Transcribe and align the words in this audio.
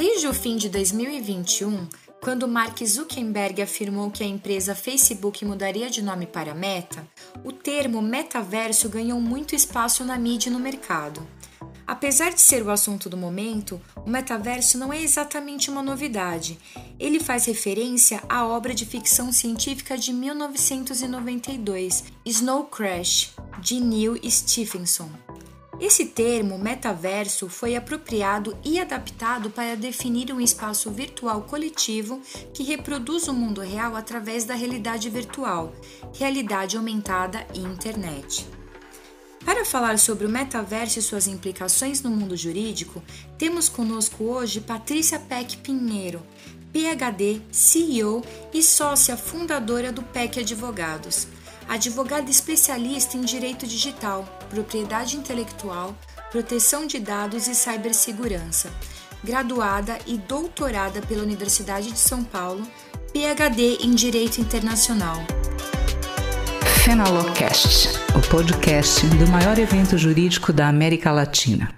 Desde 0.00 0.26
o 0.26 0.32
fim 0.32 0.56
de 0.56 0.70
2021, 0.70 1.86
quando 2.22 2.48
Mark 2.48 2.82
Zuckerberg 2.82 3.60
afirmou 3.60 4.10
que 4.10 4.24
a 4.24 4.26
empresa 4.26 4.74
Facebook 4.74 5.44
mudaria 5.44 5.90
de 5.90 6.00
nome 6.00 6.24
para 6.24 6.54
Meta, 6.54 7.06
o 7.44 7.52
termo 7.52 8.00
metaverso 8.00 8.88
ganhou 8.88 9.20
muito 9.20 9.54
espaço 9.54 10.02
na 10.02 10.16
mídia 10.16 10.48
e 10.48 10.52
no 10.54 10.58
mercado. 10.58 11.20
Apesar 11.86 12.32
de 12.32 12.40
ser 12.40 12.62
o 12.62 12.70
assunto 12.70 13.10
do 13.10 13.16
momento, 13.18 13.78
o 13.94 14.08
metaverso 14.08 14.78
não 14.78 14.90
é 14.90 15.02
exatamente 15.02 15.70
uma 15.70 15.82
novidade. 15.82 16.58
Ele 16.98 17.20
faz 17.20 17.44
referência 17.44 18.22
à 18.26 18.46
obra 18.46 18.72
de 18.72 18.86
ficção 18.86 19.30
científica 19.30 19.98
de 19.98 20.14
1992, 20.14 22.04
Snow 22.24 22.64
Crash, 22.64 23.34
de 23.60 23.78
Neil 23.78 24.18
Stephenson. 24.30 25.10
Esse 25.80 26.04
termo, 26.04 26.58
metaverso, 26.58 27.48
foi 27.48 27.74
apropriado 27.74 28.54
e 28.62 28.78
adaptado 28.78 29.48
para 29.48 29.74
definir 29.74 30.30
um 30.30 30.38
espaço 30.38 30.90
virtual 30.90 31.42
coletivo 31.44 32.20
que 32.52 32.62
reproduz 32.62 33.28
o 33.28 33.32
mundo 33.32 33.62
real 33.62 33.96
através 33.96 34.44
da 34.44 34.54
realidade 34.54 35.08
virtual, 35.08 35.72
realidade 36.12 36.76
aumentada 36.76 37.46
e 37.54 37.60
internet. 37.60 38.46
Para 39.42 39.64
falar 39.64 39.98
sobre 39.98 40.26
o 40.26 40.30
metaverso 40.30 40.98
e 40.98 41.02
suas 41.02 41.26
implicações 41.26 42.02
no 42.02 42.10
mundo 42.10 42.36
jurídico, 42.36 43.02
temos 43.38 43.70
conosco 43.70 44.24
hoje 44.24 44.60
Patrícia 44.60 45.18
Peck 45.18 45.56
Pinheiro, 45.56 46.22
PhD, 46.74 47.40
CEO 47.50 48.22
e 48.52 48.62
sócia 48.62 49.16
fundadora 49.16 49.90
do 49.90 50.02
PEC 50.02 50.40
Advogados 50.40 51.26
advogada 51.70 52.28
especialista 52.28 53.16
em 53.16 53.20
direito 53.20 53.64
digital, 53.64 54.24
propriedade 54.50 55.16
intelectual, 55.16 55.96
proteção 56.28 56.84
de 56.84 56.98
dados 56.98 57.46
e 57.46 57.54
cibersegurança, 57.54 58.68
graduada 59.22 59.96
e 60.04 60.18
doutorada 60.18 61.00
pela 61.00 61.22
Universidade 61.22 61.92
de 61.92 61.98
São 62.00 62.24
Paulo, 62.24 62.66
PhD 63.12 63.84
em 63.84 63.94
Direito 63.94 64.40
Internacional. 64.40 65.18
Fenalocast, 66.82 67.90
o 68.16 68.28
podcast 68.28 69.06
do 69.06 69.28
maior 69.28 69.56
evento 69.56 69.96
jurídico 69.96 70.52
da 70.52 70.66
América 70.66 71.12
Latina. 71.12 71.72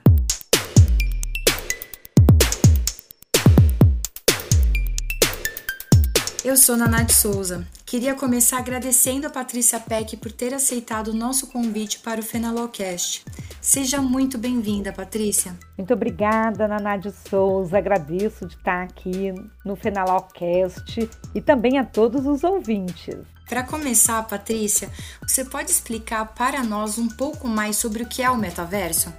Eu 6.43 6.56
sou 6.56 6.79
Nanate 6.79 7.12
Souza. 7.12 7.67
Queria 7.93 8.15
começar 8.15 8.57
agradecendo 8.57 9.27
a 9.27 9.31
Patrícia 9.31 9.79
Peck 9.79 10.17
por 10.17 10.33
ter 10.33 10.55
aceitado 10.55 11.09
o 11.09 11.15
nosso 11.15 11.48
convite 11.48 11.99
para 11.99 12.21
o 12.21 12.23
Fenalocast. 12.23 13.23
Seja 13.61 14.01
muito 14.01 14.39
bem-vinda, 14.39 14.91
Patrícia. 14.95 15.55
Muito 15.77 15.93
obrigada, 15.93 16.67
Nanádia 16.67 17.12
Souza. 17.29 17.77
Agradeço 17.77 18.47
de 18.47 18.55
estar 18.55 18.84
aqui 18.84 19.34
no 19.62 19.77
Fenalocast 19.77 21.07
e 21.34 21.41
também 21.43 21.79
a 21.79 21.84
todos 21.84 22.27
os 22.27 22.43
ouvintes. 22.43 23.15
Para 23.47 23.62
começar, 23.62 24.27
Patrícia, 24.27 24.89
você 25.21 25.45
pode 25.45 25.71
explicar 25.71 26.33
para 26.33 26.62
nós 26.62 26.97
um 26.97 27.09
pouco 27.09 27.47
mais 27.47 27.77
sobre 27.77 28.05
o 28.05 28.09
que 28.09 28.23
é 28.23 28.31
o 28.31 28.39
metaverso? 28.39 29.12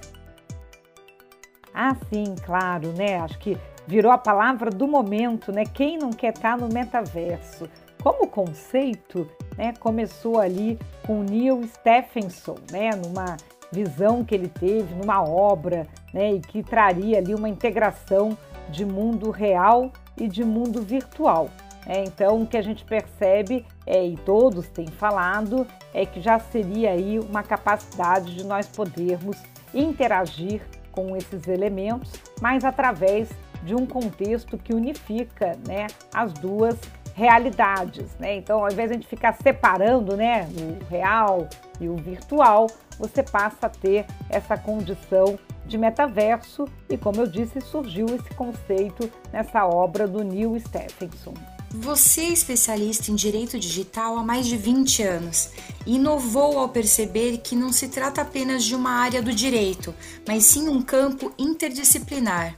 Ah, 1.72 1.94
sim, 2.12 2.34
claro, 2.44 2.92
né? 2.92 3.20
Acho 3.20 3.38
que 3.38 3.56
virou 3.86 4.10
a 4.10 4.18
palavra 4.18 4.68
do 4.68 4.88
momento, 4.88 5.52
né? 5.52 5.64
Quem 5.64 5.96
não 5.96 6.10
quer 6.10 6.34
estar 6.34 6.58
no 6.58 6.68
metaverso? 6.68 7.68
Como 8.04 8.28
conceito, 8.28 9.26
né, 9.56 9.72
começou 9.80 10.38
ali 10.38 10.78
com 11.06 11.22
Neil 11.22 11.66
Stephenson, 11.66 12.56
né, 12.70 12.90
numa 12.90 13.38
visão 13.72 14.22
que 14.22 14.34
ele 14.34 14.48
teve, 14.48 14.94
numa 14.94 15.24
obra, 15.26 15.86
né, 16.12 16.34
e 16.34 16.40
que 16.40 16.62
traria 16.62 17.16
ali 17.16 17.34
uma 17.34 17.48
integração 17.48 18.36
de 18.68 18.84
mundo 18.84 19.30
real 19.30 19.90
e 20.18 20.28
de 20.28 20.44
mundo 20.44 20.82
virtual. 20.82 21.48
É, 21.86 22.04
então, 22.04 22.42
o 22.42 22.46
que 22.46 22.58
a 22.58 22.62
gente 22.62 22.84
percebe, 22.84 23.64
é, 23.86 24.06
e 24.06 24.18
todos 24.18 24.68
têm 24.68 24.86
falado, 24.86 25.66
é 25.94 26.04
que 26.04 26.20
já 26.20 26.38
seria 26.38 26.90
aí 26.90 27.18
uma 27.18 27.42
capacidade 27.42 28.34
de 28.34 28.44
nós 28.44 28.66
podermos 28.66 29.42
interagir 29.72 30.60
com 30.92 31.16
esses 31.16 31.48
elementos, 31.48 32.12
mas 32.38 32.64
através 32.64 33.30
de 33.62 33.74
um 33.74 33.86
contexto 33.86 34.58
que 34.58 34.74
unifica 34.74 35.58
né, 35.66 35.86
as 36.12 36.34
duas 36.34 36.78
realidades. 37.14 38.06
Né? 38.18 38.36
Então, 38.36 38.60
ao 38.60 38.70
invés 38.70 38.90
de 38.90 38.96
a 38.96 38.98
gente 38.98 39.08
ficar 39.08 39.32
separando 39.34 40.16
né, 40.16 40.46
o 40.58 40.84
real 40.90 41.48
e 41.80 41.88
o 41.88 41.96
virtual, 41.96 42.66
você 42.98 43.22
passa 43.22 43.66
a 43.66 43.68
ter 43.68 44.04
essa 44.28 44.56
condição 44.56 45.38
de 45.64 45.78
metaverso 45.78 46.66
e, 46.90 46.98
como 46.98 47.22
eu 47.22 47.26
disse, 47.26 47.60
surgiu 47.60 48.06
esse 48.06 48.34
conceito 48.34 49.10
nessa 49.32 49.66
obra 49.66 50.06
do 50.06 50.22
Neil 50.22 50.58
Stephenson. 50.60 51.32
Você 51.76 52.20
é 52.20 52.28
especialista 52.28 53.10
em 53.10 53.16
direito 53.16 53.58
digital 53.58 54.16
há 54.16 54.22
mais 54.22 54.46
de 54.46 54.56
20 54.56 55.02
anos 55.02 55.50
e 55.84 55.96
inovou 55.96 56.58
ao 56.58 56.68
perceber 56.68 57.38
que 57.38 57.56
não 57.56 57.72
se 57.72 57.88
trata 57.88 58.22
apenas 58.22 58.62
de 58.62 58.76
uma 58.76 58.90
área 58.90 59.20
do 59.20 59.34
direito, 59.34 59.92
mas 60.26 60.44
sim 60.44 60.68
um 60.68 60.80
campo 60.80 61.32
interdisciplinar. 61.36 62.56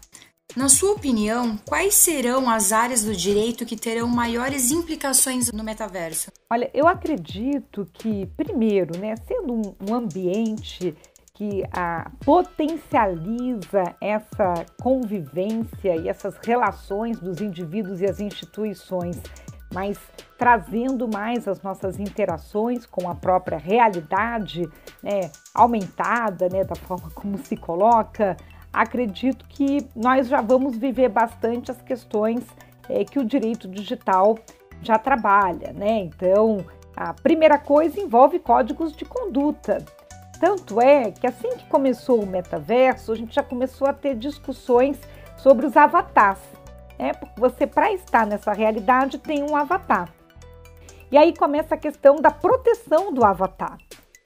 Na 0.56 0.71
sua 0.71 0.93
opinião, 0.93 1.59
quais 1.67 1.94
serão 1.94 2.49
as 2.49 2.72
áreas 2.72 3.05
do 3.05 3.15
direito 3.15 3.67
que 3.67 3.77
terão 3.77 4.09
maiores 4.09 4.71
implicações 4.71 5.53
no 5.53 5.62
metaverso? 5.62 6.33
Olha, 6.50 6.71
eu 6.72 6.89
acredito 6.89 7.87
que, 7.93 8.25
primeiro, 8.39 8.99
né, 8.99 9.16
sendo 9.28 9.77
um, 9.78 9.95
ambiente 9.95 10.97
que 11.34 11.62
a, 11.71 12.11
potencializa 12.25 13.83
essa 14.00 14.65
convivência 14.81 15.95
e 15.95 16.09
essas 16.09 16.39
relações 16.39 17.21
dos 17.21 17.43
indivíduos 17.43 18.00
e 18.00 18.06
as 18.06 18.19
instituições, 18.19 19.21
mas 19.75 19.99
trazendo 20.39 21.06
mais 21.06 21.47
as 21.47 21.61
nossas 21.61 22.00
interações 22.00 22.87
com 22.87 23.11
a 23.11 23.15
própria 23.15 23.59
realidade 23.59 24.66
né, 25.03 25.31
aumentada, 25.53 26.49
né, 26.49 26.65
da 26.65 26.75
forma 26.75 27.11
como 27.11 27.37
se 27.37 27.59
coloca, 27.59 28.39
acredito 28.77 29.47
que 29.49 29.89
nós 29.97 30.29
já 30.29 30.43
vamos 30.43 30.77
viver 30.77 31.09
bastante 31.09 31.71
as 31.71 31.81
questões 31.81 32.45
é, 32.91 33.05
que 33.05 33.19
o 33.19 33.25
direito 33.25 33.67
digital 33.67 34.39
já 34.83 34.99
trabalha, 34.99 35.73
né? 35.73 36.01
Então, 36.01 36.63
a 36.95 37.15
primeira 37.15 37.59
coisa 37.59 37.99
envolve 37.99 38.39
códigos 38.39 38.93
de 38.93 39.07
conduta. 39.07 39.79
Tanto 40.39 40.79
é 40.79 41.11
que 41.11 41.27
assim 41.27 41.49
que 41.57 41.67
começou 41.69 42.23
o 42.23 42.27
metaverso, 42.27 43.13
a 43.13 43.15
gente 43.15 43.35
já 43.35 43.43
começou 43.43 43.89
a 43.89 43.95
ter 43.95 44.15
discussões 44.15 44.99
sobre 45.39 45.65
os 45.65 45.75
avatares. 45.75 46.43
Né? 46.99 47.15
Porque 47.15 47.41
você, 47.41 47.67
para 47.67 47.91
estar 47.93 48.27
nessa 48.27 48.53
realidade, 48.53 49.17
tem 49.17 49.43
um 49.43 49.57
avatar. 49.57 50.13
E 51.11 51.17
aí 51.17 51.35
começa 51.35 51.75
a 51.75 51.79
questão 51.79 52.17
da 52.17 52.31
proteção 52.31 53.13
do 53.13 53.25
avatar. 53.25 53.79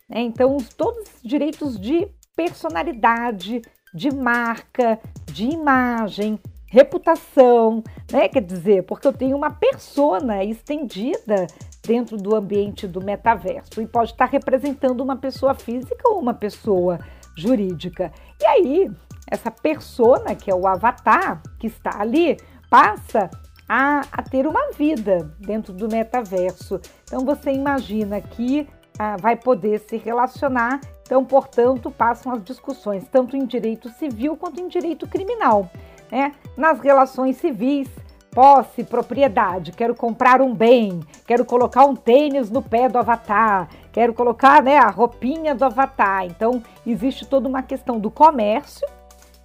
Né? 0.09 0.22
Então, 0.22 0.56
todos 0.77 1.09
os 1.15 1.22
direitos 1.22 1.78
de 1.78 2.09
personalidade, 2.34 3.62
de 3.92 4.14
marca, 4.14 4.98
de 5.26 5.46
imagem, 5.46 6.38
reputação, 6.66 7.82
né? 8.10 8.28
Quer 8.28 8.42
dizer, 8.42 8.84
porque 8.84 9.06
eu 9.06 9.12
tenho 9.12 9.36
uma 9.36 9.50
persona 9.50 10.44
estendida 10.44 11.46
dentro 11.84 12.16
do 12.16 12.34
ambiente 12.34 12.86
do 12.86 13.02
metaverso 13.02 13.80
e 13.82 13.86
pode 13.86 14.12
estar 14.12 14.26
representando 14.26 15.00
uma 15.00 15.16
pessoa 15.16 15.54
física 15.54 16.08
ou 16.08 16.20
uma 16.20 16.34
pessoa 16.34 17.00
jurídica. 17.36 18.12
E 18.40 18.46
aí, 18.46 18.90
essa 19.26 19.50
persona, 19.50 20.34
que 20.34 20.50
é 20.50 20.54
o 20.54 20.66
avatar 20.66 21.42
que 21.58 21.66
está 21.66 22.00
ali, 22.00 22.36
passa 22.68 23.28
a, 23.68 24.02
a 24.12 24.22
ter 24.22 24.46
uma 24.46 24.70
vida 24.72 25.32
dentro 25.40 25.72
do 25.72 25.88
metaverso. 25.88 26.80
Então, 27.04 27.24
você 27.24 27.52
imagina 27.52 28.20
que 28.20 28.68
ah, 28.98 29.16
vai 29.16 29.36
poder 29.36 29.80
se 29.80 29.96
relacionar 29.96 30.80
então, 31.10 31.25
portanto, 31.25 31.91
passam 31.91 32.32
as 32.32 32.44
discussões 32.44 33.04
tanto 33.10 33.37
em 33.37 33.44
direito 33.44 33.88
civil 33.88 34.37
quanto 34.37 34.60
em 34.60 34.69
direito 34.69 35.09
criminal. 35.09 35.69
Né? 36.08 36.31
Nas 36.56 36.79
relações 36.79 37.37
civis, 37.37 37.88
posse, 38.31 38.84
propriedade, 38.84 39.73
quero 39.73 39.93
comprar 39.93 40.40
um 40.40 40.55
bem, 40.55 41.00
quero 41.26 41.44
colocar 41.44 41.84
um 41.84 41.96
tênis 41.96 42.49
no 42.49 42.62
pé 42.62 42.88
do 42.88 42.96
avatar, 42.96 43.69
quero 43.90 44.14
colocar 44.14 44.62
né, 44.62 44.79
a 44.79 44.88
roupinha 44.88 45.52
do 45.52 45.64
avatar. 45.64 46.26
Então, 46.26 46.62
existe 46.87 47.26
toda 47.26 47.49
uma 47.49 47.61
questão 47.64 47.99
do 47.99 48.08
comércio, 48.08 48.87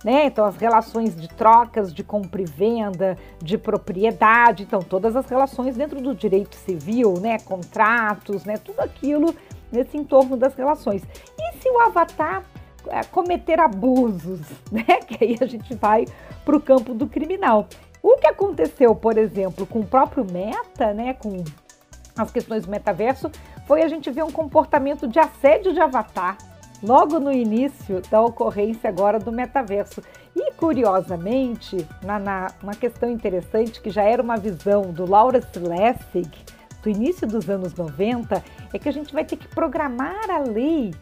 né? 0.03 0.27
Então, 0.27 0.45
as 0.45 0.57
relações 0.57 1.19
de 1.19 1.27
trocas, 1.27 1.91
de 1.91 2.03
compra 2.03 2.43
e 2.43 2.45
venda, 2.45 3.17
de 3.41 3.57
propriedade, 3.57 4.61
então, 4.61 4.83
todas 4.83 5.15
as 5.15 5.27
relações 5.27 5.75
dentro 5.75 5.99
do 5.99 6.13
direito 6.13 6.55
civil, 6.57 7.15
né? 7.19 7.39
Contratos, 7.39 8.45
né? 8.45 8.55
Tudo 8.55 8.81
aquilo 8.81 9.33
nesse 9.71 9.97
entorno 9.97 10.37
das 10.37 10.55
relações. 10.55 11.03
E 11.37 11.54
se 11.65 11.69
o 11.69 11.79
avatar 11.79 12.43
é, 12.87 13.03
cometer 13.05 13.59
abusos, 13.59 14.41
né? 14.71 14.83
Que 15.07 15.23
aí 15.23 15.37
a 15.41 15.45
gente 15.47 15.73
vai 15.73 16.05
para 16.45 16.55
o 16.55 16.61
campo 16.61 16.93
do 16.93 17.07
criminal. 17.07 17.67
O 18.03 18.17
que 18.17 18.27
aconteceu, 18.27 18.93
por 18.93 19.17
exemplo, 19.17 19.65
com 19.65 19.79
o 19.79 19.85
próprio 19.85 20.23
Meta, 20.31 20.93
né? 20.93 21.15
Com 21.15 21.43
as 22.15 22.31
questões 22.31 22.65
do 22.65 22.71
metaverso, 22.71 23.31
foi 23.65 23.81
a 23.81 23.87
gente 23.87 24.11
ver 24.11 24.23
um 24.23 24.31
comportamento 24.31 25.07
de 25.07 25.19
assédio 25.19 25.73
de 25.73 25.81
avatar 25.81 26.37
logo 26.83 27.19
no 27.19 27.31
início 27.31 27.99
da 28.11 28.21
ocorrência 28.21 28.87
agora 28.87 29.17
do 29.17 29.31
metaverso. 29.31 30.03
E 30.35 30.51
curiosamente, 30.51 31.85
na, 32.03 32.19
na, 32.19 32.51
uma 32.61 32.75
questão 32.75 33.09
interessante 33.09 33.81
que 33.81 33.89
já 33.89 34.03
era 34.03 34.21
uma 34.21 34.37
visão 34.37 34.91
do 34.91 35.09
Laura 35.09 35.41
Lessig, 35.55 36.29
do 36.83 36.89
início 36.89 37.27
dos 37.27 37.49
anos 37.49 37.73
90, 37.73 38.43
é 38.71 38.77
que 38.77 38.87
a 38.87 38.93
gente 38.93 39.11
vai 39.11 39.25
ter 39.25 39.37
que 39.37 39.47
programar 39.47 40.29
a 40.29 40.37
lei 40.37 40.93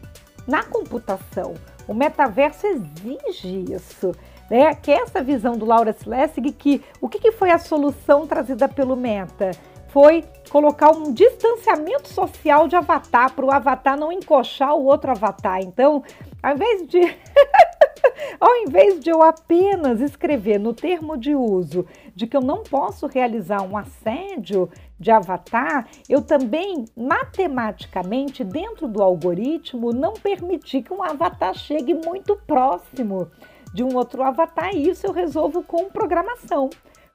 na 0.46 0.62
computação. 0.62 1.54
O 1.86 1.94
metaverso 1.94 2.66
exige 2.66 3.64
isso. 3.72 4.12
Né? 4.50 4.74
Que 4.74 4.90
é 4.90 5.02
essa 5.02 5.22
visão 5.22 5.56
do 5.56 5.64
Laura 5.64 5.94
Lessig 6.06 6.52
que 6.52 6.82
o 7.00 7.08
que, 7.08 7.18
que 7.18 7.32
foi 7.32 7.50
a 7.50 7.58
solução 7.58 8.26
trazida 8.26 8.68
pelo 8.68 8.96
Meta? 8.96 9.50
Foi 9.88 10.24
colocar 10.50 10.90
um 10.90 11.12
distanciamento 11.12 12.08
social 12.08 12.66
de 12.66 12.74
avatar 12.74 13.32
para 13.32 13.44
o 13.44 13.50
avatar 13.50 13.96
não 13.96 14.10
encoxar 14.10 14.74
o 14.74 14.84
outro 14.84 15.10
avatar. 15.12 15.60
Então, 15.62 16.02
ao 16.42 16.54
invés 16.54 16.86
de 16.88 17.00
Ao 18.38 18.56
invés 18.56 19.00
de 19.00 19.10
eu 19.10 19.22
apenas 19.22 20.00
escrever 20.00 20.58
no 20.58 20.74
termo 20.74 21.16
de 21.16 21.34
uso 21.34 21.86
de 22.14 22.26
que 22.26 22.36
eu 22.36 22.40
não 22.40 22.62
posso 22.62 23.06
realizar 23.06 23.62
um 23.62 23.76
assédio 23.76 24.68
de 25.04 25.10
avatar, 25.10 25.86
eu 26.08 26.22
também 26.22 26.86
matematicamente, 26.96 28.42
dentro 28.42 28.88
do 28.88 29.02
algoritmo, 29.02 29.92
não 29.92 30.14
permitir 30.14 30.82
que 30.82 30.94
um 30.94 31.02
avatar 31.02 31.52
chegue 31.52 31.92
muito 31.92 32.34
próximo 32.46 33.30
de 33.74 33.84
um 33.84 33.94
outro 33.94 34.22
avatar, 34.22 34.74
e 34.74 34.88
isso 34.88 35.06
eu 35.06 35.12
resolvo 35.12 35.62
com 35.62 35.90
programação 35.90 36.70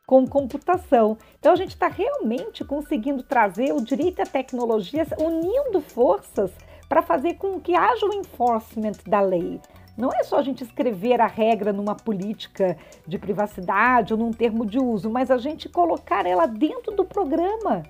com 0.06 0.26
computação. 0.26 1.16
Então 1.38 1.54
a 1.54 1.56
gente 1.56 1.70
está 1.70 1.88
realmente 1.88 2.66
conseguindo 2.66 3.22
trazer 3.22 3.72
o 3.74 3.80
direito 3.80 4.20
à 4.20 4.26
tecnologia, 4.26 5.06
unindo 5.20 5.80
forças 5.82 6.52
para 6.88 7.04
fazer 7.04 7.36
com 7.36 7.60
que 7.60 7.76
haja 7.76 8.08
o 8.08 8.14
enforcement 8.16 8.98
da 9.06 9.22
lei. 9.22 9.62
Não 10.00 10.12
é 10.14 10.24
só 10.24 10.38
a 10.38 10.42
gente 10.42 10.64
escrever 10.64 11.20
a 11.20 11.28
regra 11.28 11.74
numa 11.74 11.94
política 11.94 12.78
de 13.06 13.20
privacidade 13.20 14.14
ou 14.14 14.20
num 14.20 14.32
termo 14.32 14.66
de 14.66 14.80
uso, 14.80 15.10
mas 15.10 15.30
a 15.30 15.38
gente 15.38 15.68
colocar 15.68 16.26
ela 16.26 16.46
dentro 16.46 16.96
do 16.96 17.04
programa 17.04 17.84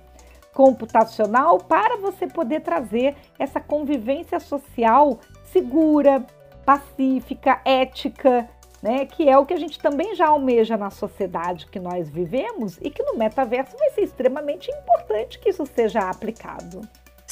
computacional 0.52 1.58
para 1.58 1.96
você 1.98 2.26
poder 2.26 2.62
trazer 2.62 3.14
essa 3.38 3.60
convivência 3.60 4.40
social 4.40 5.20
segura, 5.44 6.26
pacífica, 6.66 7.60
ética, 7.64 8.50
né? 8.82 9.06
Que 9.06 9.28
é 9.28 9.38
o 9.38 9.46
que 9.46 9.54
a 9.54 9.58
gente 9.58 9.78
também 9.78 10.16
já 10.16 10.26
almeja 10.26 10.76
na 10.76 10.90
sociedade 10.90 11.68
que 11.68 11.78
nós 11.78 12.10
vivemos 12.10 12.76
e 12.82 12.90
que 12.90 13.04
no 13.04 13.16
metaverso 13.16 13.76
vai 13.78 13.90
ser 13.90 14.00
extremamente 14.00 14.68
importante 14.68 15.38
que 15.38 15.50
isso 15.50 15.64
seja 15.64 16.10
aplicado. 16.10 16.80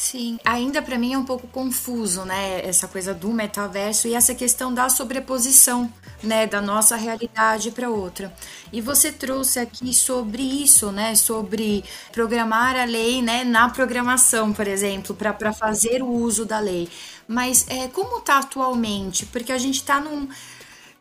Sim, 0.00 0.38
ainda 0.44 0.80
para 0.80 0.96
mim 0.96 1.12
é 1.12 1.18
um 1.18 1.24
pouco 1.24 1.48
confuso, 1.48 2.24
né, 2.24 2.64
essa 2.64 2.86
coisa 2.86 3.12
do 3.12 3.30
metaverso 3.32 4.06
e 4.06 4.14
essa 4.14 4.32
questão 4.32 4.72
da 4.72 4.88
sobreposição, 4.88 5.92
né, 6.22 6.46
da 6.46 6.62
nossa 6.62 6.94
realidade 6.94 7.72
para 7.72 7.90
outra. 7.90 8.32
E 8.72 8.80
você 8.80 9.10
trouxe 9.10 9.58
aqui 9.58 9.92
sobre 9.92 10.40
isso, 10.40 10.92
né, 10.92 11.16
sobre 11.16 11.84
programar 12.12 12.76
a 12.76 12.84
lei, 12.84 13.20
né, 13.20 13.42
na 13.42 13.68
programação, 13.70 14.52
por 14.52 14.68
exemplo, 14.68 15.16
para 15.16 15.52
fazer 15.52 16.00
o 16.00 16.08
uso 16.08 16.46
da 16.46 16.60
lei. 16.60 16.88
Mas 17.26 17.66
é, 17.68 17.88
como 17.88 18.18
está 18.18 18.38
atualmente? 18.38 19.26
Porque 19.26 19.50
a 19.50 19.58
gente 19.58 19.80
está 19.80 19.98
num 20.00 20.28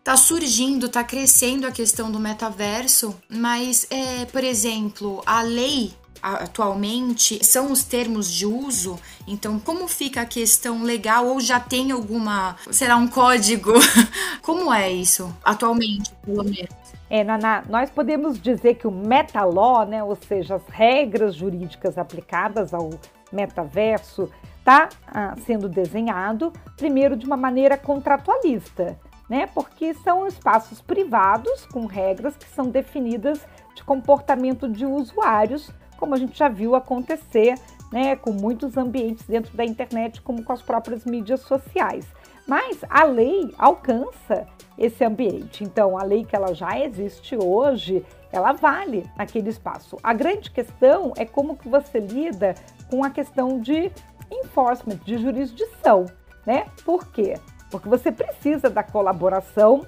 tá 0.04 0.18
surgindo, 0.18 0.90
tá 0.90 1.04
crescendo 1.04 1.68
a 1.68 1.72
questão 1.72 2.10
do 2.12 2.20
metaverso, 2.20 3.16
mas, 3.30 3.86
é, 3.92 4.26
por 4.26 4.44
exemplo, 4.44 5.22
a 5.26 5.42
lei 5.42 5.94
atualmente 6.36 7.44
são 7.46 7.72
os 7.72 7.84
termos 7.84 8.32
de 8.32 8.46
uso. 8.46 9.00
Então, 9.28 9.60
como 9.60 9.88
fica 9.88 10.22
a 10.22 10.26
questão 10.26 10.84
legal 10.84 11.28
ou 11.28 11.40
já 11.40 11.60
tem 11.60 11.92
alguma, 11.92 12.56
será 12.72 12.96
um 12.98 13.08
código? 13.08 13.74
como 14.42 14.74
é 14.74 14.92
isso 14.92 15.34
atualmente, 15.44 16.12
pelo 16.24 16.44
menos? 16.44 16.88
É, 17.10 17.24
Naná, 17.24 17.64
nós 17.70 17.90
podemos 17.90 18.40
dizer 18.40 18.76
que 18.76 18.86
o 18.86 18.92
metalaw, 18.92 19.86
né, 19.86 20.04
ou 20.04 20.16
seja, 20.16 20.56
as 20.56 20.68
regras 20.68 21.36
jurídicas 21.36 21.98
aplicadas 21.98 22.74
ao 22.74 22.90
metaverso, 23.32 24.30
está 24.60 24.90
ah, 25.08 25.34
sendo 25.46 25.70
desenhado 25.70 26.52
primeiro 26.76 27.16
de 27.16 27.26
uma 27.26 27.38
maneira 27.38 27.78
contratualista, 27.78 29.00
né, 29.30 29.48
porque 29.48 29.94
são 29.94 30.28
espaços 30.28 30.82
privados 30.82 31.66
com 31.68 31.86
regras 31.86 32.36
que 32.36 32.48
são 32.50 32.70
definidas 32.70 33.40
de 33.74 33.84
comportamento 33.84 34.68
de 34.68 34.86
usuários 34.86 35.72
como 35.98 36.16
a 36.16 36.18
gente 36.18 36.38
já 36.38 36.48
viu 36.48 36.76
acontecer 36.76 37.56
né, 37.92 38.16
com 38.16 38.32
muitos 38.32 38.78
ambientes 38.78 39.26
dentro 39.26 39.56
da 39.56 39.66
internet, 39.66 40.22
como 40.22 40.44
com 40.44 40.54
as 40.54 40.62
próprias 40.62 41.06
mídias 41.06 41.42
sociais. 41.42 42.06
Mas 42.48 42.80
a 42.90 43.04
lei 43.04 43.54
alcança 43.58 44.48
esse 44.78 45.04
ambiente. 45.04 45.64
Então, 45.64 45.98
a 45.98 46.04
lei 46.04 46.24
que 46.24 46.36
ela 46.36 46.54
já 46.54 46.80
existe 46.80 47.36
hoje, 47.36 48.06
ela 48.32 48.54
vale 48.54 49.06
aquele 49.18 49.50
espaço. 49.50 49.98
A 50.02 50.14
grande 50.14 50.52
questão 50.52 51.14
é 51.18 51.26
como 51.26 51.58
que 51.58 51.68
você 51.68 52.00
lida 52.00 52.56
com 52.90 53.04
a 53.04 53.10
questão 53.10 53.60
de 53.60 53.92
enforcement, 54.32 54.98
de 55.04 55.18
jurisdição, 55.18 56.06
né? 56.46 56.66
Por 56.86 57.08
quê? 57.08 57.36
Porque 57.70 57.90
você 57.90 58.12
precisa 58.12 58.70
da 58.70 58.84
colaboração 58.84 59.86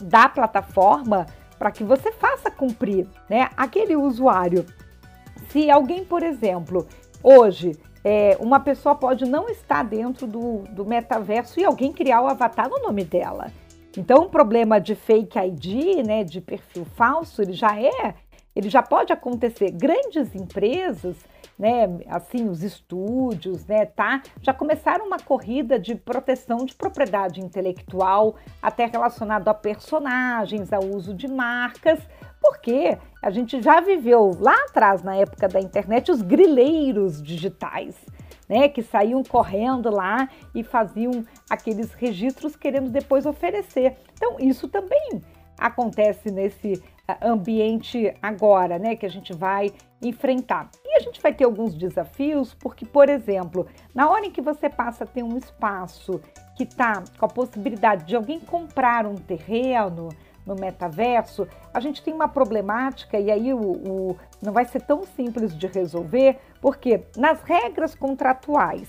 da 0.00 0.28
plataforma 0.28 1.26
para 1.58 1.70
que 1.70 1.84
você 1.84 2.12
faça 2.12 2.50
cumprir, 2.50 3.08
né? 3.28 3.48
Aquele 3.56 3.96
usuário 3.96 4.66
se 5.52 5.70
alguém, 5.70 6.02
por 6.02 6.22
exemplo, 6.22 6.86
hoje 7.22 7.78
é, 8.02 8.38
uma 8.40 8.58
pessoa 8.58 8.94
pode 8.94 9.26
não 9.26 9.50
estar 9.50 9.84
dentro 9.84 10.26
do, 10.26 10.64
do 10.70 10.84
metaverso 10.84 11.60
e 11.60 11.64
alguém 11.64 11.92
criar 11.92 12.22
o 12.22 12.26
avatar 12.26 12.70
no 12.70 12.78
nome 12.78 13.04
dela. 13.04 13.52
Então, 13.96 14.22
o 14.22 14.30
problema 14.30 14.80
de 14.80 14.94
fake 14.94 15.38
ID, 15.38 16.06
né, 16.06 16.24
de 16.24 16.40
perfil 16.40 16.86
falso, 16.96 17.42
ele 17.42 17.52
já 17.52 17.78
é, 17.78 18.14
ele 18.56 18.70
já 18.70 18.82
pode 18.82 19.12
acontecer. 19.12 19.70
Grandes 19.70 20.34
empresas 20.34 21.16
né, 21.58 21.86
assim, 22.08 22.48
os 22.48 22.62
estúdios, 22.62 23.64
né, 23.66 23.86
tá? 23.86 24.22
Já 24.40 24.52
começaram 24.52 25.06
uma 25.06 25.18
corrida 25.18 25.78
de 25.78 25.94
proteção 25.94 26.64
de 26.64 26.74
propriedade 26.74 27.40
intelectual, 27.40 28.34
até 28.60 28.86
relacionado 28.86 29.46
a 29.48 29.54
personagens, 29.54 30.72
ao 30.72 30.84
uso 30.84 31.14
de 31.14 31.28
marcas, 31.28 32.00
porque 32.42 32.98
a 33.22 33.30
gente 33.30 33.62
já 33.62 33.80
viveu 33.80 34.36
lá 34.38 34.54
atrás, 34.68 35.02
na 35.02 35.14
época 35.14 35.48
da 35.48 35.60
internet, 35.60 36.10
os 36.10 36.20
grileiros 36.20 37.22
digitais. 37.22 37.96
Né, 38.48 38.68
que 38.68 38.82
saíam 38.82 39.22
correndo 39.22 39.88
lá 39.88 40.28
e 40.54 40.62
faziam 40.62 41.24
aqueles 41.48 41.94
registros 41.94 42.54
querendo 42.54 42.90
depois 42.90 43.24
oferecer. 43.24 43.96
Então, 44.12 44.36
isso 44.38 44.68
também 44.68 45.22
acontece 45.56 46.30
nesse 46.30 46.82
ambiente 47.20 48.14
agora, 48.20 48.78
né, 48.78 48.96
que 48.96 49.06
a 49.06 49.08
gente 49.08 49.32
vai 49.32 49.72
enfrentar. 50.00 50.70
E 50.84 50.96
a 50.96 51.00
gente 51.00 51.20
vai 51.20 51.32
ter 51.32 51.44
alguns 51.44 51.74
desafios, 51.74 52.54
porque, 52.54 52.84
por 52.84 53.08
exemplo, 53.08 53.66
na 53.94 54.10
hora 54.10 54.26
em 54.26 54.30
que 54.30 54.40
você 54.40 54.68
passa 54.68 55.04
a 55.04 55.06
ter 55.06 55.22
um 55.22 55.36
espaço 55.36 56.20
que 56.56 56.64
está 56.64 57.02
com 57.18 57.24
a 57.24 57.28
possibilidade 57.28 58.04
de 58.04 58.16
alguém 58.16 58.40
comprar 58.40 59.06
um 59.06 59.14
terreno 59.14 60.08
no 60.46 60.54
metaverso, 60.54 61.46
a 61.72 61.80
gente 61.80 62.02
tem 62.02 62.12
uma 62.12 62.28
problemática 62.28 63.18
e 63.18 63.30
aí 63.30 63.54
o, 63.54 63.60
o 63.60 64.16
não 64.40 64.52
vai 64.52 64.64
ser 64.64 64.82
tão 64.82 65.04
simples 65.04 65.56
de 65.56 65.66
resolver, 65.66 66.38
porque 66.60 67.04
nas 67.16 67.40
regras 67.42 67.94
contratuais, 67.94 68.88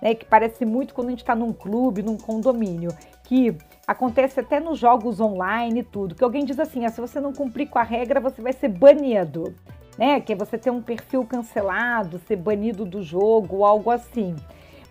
né, 0.00 0.14
que 0.14 0.24
parece 0.24 0.64
muito 0.64 0.94
quando 0.94 1.08
a 1.08 1.10
gente 1.10 1.22
está 1.22 1.34
num 1.34 1.52
clube, 1.52 2.02
num 2.02 2.16
condomínio, 2.16 2.90
que 3.24 3.56
acontece 3.86 4.40
até 4.40 4.60
nos 4.60 4.78
jogos 4.78 5.20
online 5.20 5.80
e 5.80 5.84
tudo, 5.84 6.14
que 6.14 6.24
alguém 6.24 6.44
diz 6.44 6.58
assim, 6.58 6.84
ah, 6.84 6.90
se 6.90 7.00
você 7.00 7.20
não 7.20 7.32
cumprir 7.32 7.68
com 7.68 7.78
a 7.78 7.82
regra, 7.82 8.20
você 8.20 8.42
vai 8.42 8.52
ser 8.52 8.68
banido, 8.68 9.54
né? 9.96 10.20
Que 10.20 10.32
é 10.32 10.36
você 10.36 10.58
ter 10.58 10.70
um 10.70 10.82
perfil 10.82 11.24
cancelado, 11.24 12.20
ser 12.26 12.36
banido 12.36 12.84
do 12.84 13.02
jogo, 13.02 13.64
algo 13.64 13.90
assim. 13.90 14.34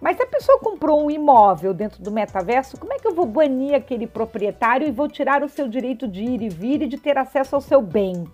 Mas 0.02 0.18
se 0.18 0.24
a 0.24 0.28
pessoa 0.28 0.58
comprou 0.58 1.06
um 1.06 1.12
imóvel 1.12 1.74
dentro 1.74 2.02
do 2.02 2.10
metaverso, 2.10 2.76
como 2.78 2.92
é 2.92 2.98
que 2.98 3.08
eu 3.08 3.14
vou 3.14 3.28
banir 3.28 3.76
aquele 3.76 4.08
proprietário 4.08 4.88
e 4.88 4.92
vou 4.92 5.08
tirar 5.08 5.44
o 5.44 5.48
seu 5.48 5.68
direito 5.68 6.08
de 6.08 6.24
ir 6.24 6.42
e 6.42 6.50
vir 6.50 6.82
e 6.82 6.88
de 6.88 6.98
ter 6.98 7.20
acesso 7.20 7.56
ao 7.56 7.62
seu 7.62 7.82
bem 7.84 8.26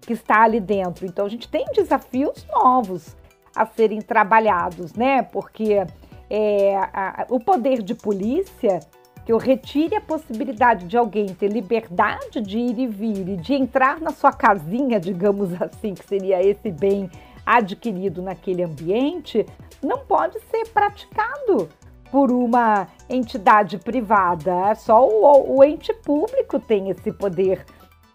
que 0.00 0.14
está 0.14 0.42
ali 0.42 0.58
dentro? 0.58 1.04
Então 1.04 1.26
a 1.26 1.28
gente 1.28 1.46
tem 1.46 1.66
desafios 1.74 2.46
novos 2.50 3.14
a 3.54 3.66
serem 3.66 4.00
trabalhados, 4.00 4.94
né? 4.94 5.22
Porque 5.22 5.84
é, 6.30 6.76
a, 6.76 7.26
o 7.28 7.38
poder 7.38 7.82
de 7.82 7.94
polícia 7.94 8.80
que 9.26 9.32
eu 9.32 9.36
retire 9.36 9.94
a 9.94 10.00
possibilidade 10.00 10.86
de 10.86 10.96
alguém 10.96 11.26
ter 11.26 11.48
liberdade 11.48 12.40
de 12.40 12.58
ir 12.58 12.78
e 12.78 12.86
vir 12.86 13.28
e 13.28 13.36
de 13.36 13.54
entrar 13.54 14.00
na 14.00 14.10
sua 14.10 14.32
casinha, 14.32 14.98
digamos 14.98 15.50
assim, 15.60 15.92
que 15.94 16.08
seria 16.08 16.42
esse 16.42 16.70
bem 16.70 17.10
adquirido 17.44 18.22
naquele 18.22 18.62
ambiente, 18.62 19.46
não 19.82 19.98
pode 19.98 20.38
ser 20.50 20.68
praticado 20.68 21.68
por 22.10 22.30
uma 22.30 22.88
entidade 23.08 23.78
privada. 23.78 24.74
Só 24.74 25.06
o, 25.06 25.56
o 25.56 25.64
ente 25.64 25.92
público 25.94 26.60
tem 26.60 26.90
esse 26.90 27.10
poder 27.12 27.64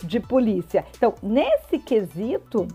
de 0.04 0.20
polícia. 0.20 0.86
Então, 0.96 1.14
nesse 1.22 1.80
quesito, 1.80 2.68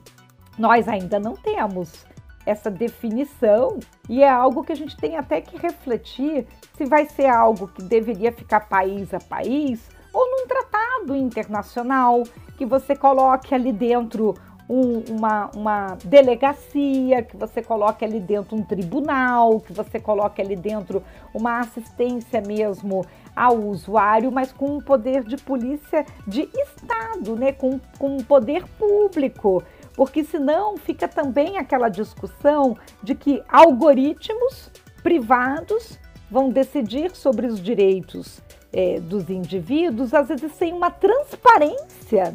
nós 0.59 0.89
ainda 0.89 1.21
não 1.21 1.35
temos 1.35 2.05
essa 2.45 2.71
definição 2.71 3.79
e 4.09 4.23
é 4.23 4.29
algo 4.29 4.65
que 4.65 4.73
a 4.73 4.77
gente 4.77 4.97
tem 4.97 5.17
até 5.17 5.41
que 5.41 5.57
refletir 5.57 6.47
se 6.77 6.85
vai 6.85 7.07
ser 7.07 7.27
algo 7.27 7.69
que 7.69 7.83
deveria 7.83 8.33
ficar 8.33 8.69
país 8.69 9.15
a 9.15 9.21
país 9.21 9.89
ou 10.13 10.29
num 10.29 10.47
tratado 10.47 11.15
internacional, 11.15 12.23
que 12.59 12.67
você 12.67 12.95
coloque 12.95 13.55
ali 13.55 13.73
dentro 13.73 14.35
um, 14.73 15.05
uma, 15.11 15.51
uma 15.55 15.99
delegacia, 16.03 17.23
que 17.23 17.37
você 17.37 17.63
coloque 17.63 18.03
ali 18.07 18.19
dentro 18.19 18.57
um 18.57 18.63
tribunal, 18.63 19.61
que 19.61 19.71
você 19.71 20.01
coloque 20.01 20.41
ali 20.41 20.57
dentro 20.57 21.05
uma 21.35 21.61
assistência 21.61 22.41
mesmo 22.41 23.05
ao 23.37 23.59
usuário, 23.59 24.33
mas 24.33 24.51
com 24.51 24.77
um 24.77 24.81
poder 24.81 25.25
de 25.25 25.37
polícia 25.37 26.07
de 26.27 26.49
Estado, 26.55 27.37
né? 27.37 27.53
com, 27.53 27.79
com 27.99 28.17
um 28.17 28.23
poder 28.23 28.65
público. 28.79 29.63
Porque 29.95 30.25
senão 30.25 30.79
fica 30.79 31.07
também 31.07 31.59
aquela 31.59 31.91
discussão 31.91 32.75
de 33.03 33.15
que 33.15 33.43
algoritmos 33.51 34.71
privados 35.03 35.99
vão 36.31 36.49
decidir 36.49 37.15
sobre 37.15 37.47
os 37.47 37.61
direitos 37.61 38.41
é, 38.73 38.99
dos 39.01 39.29
indivíduos, 39.29 40.15
às 40.15 40.29
vezes 40.29 40.51
sem 40.53 40.73
uma 40.73 40.91
transparência 40.91 42.35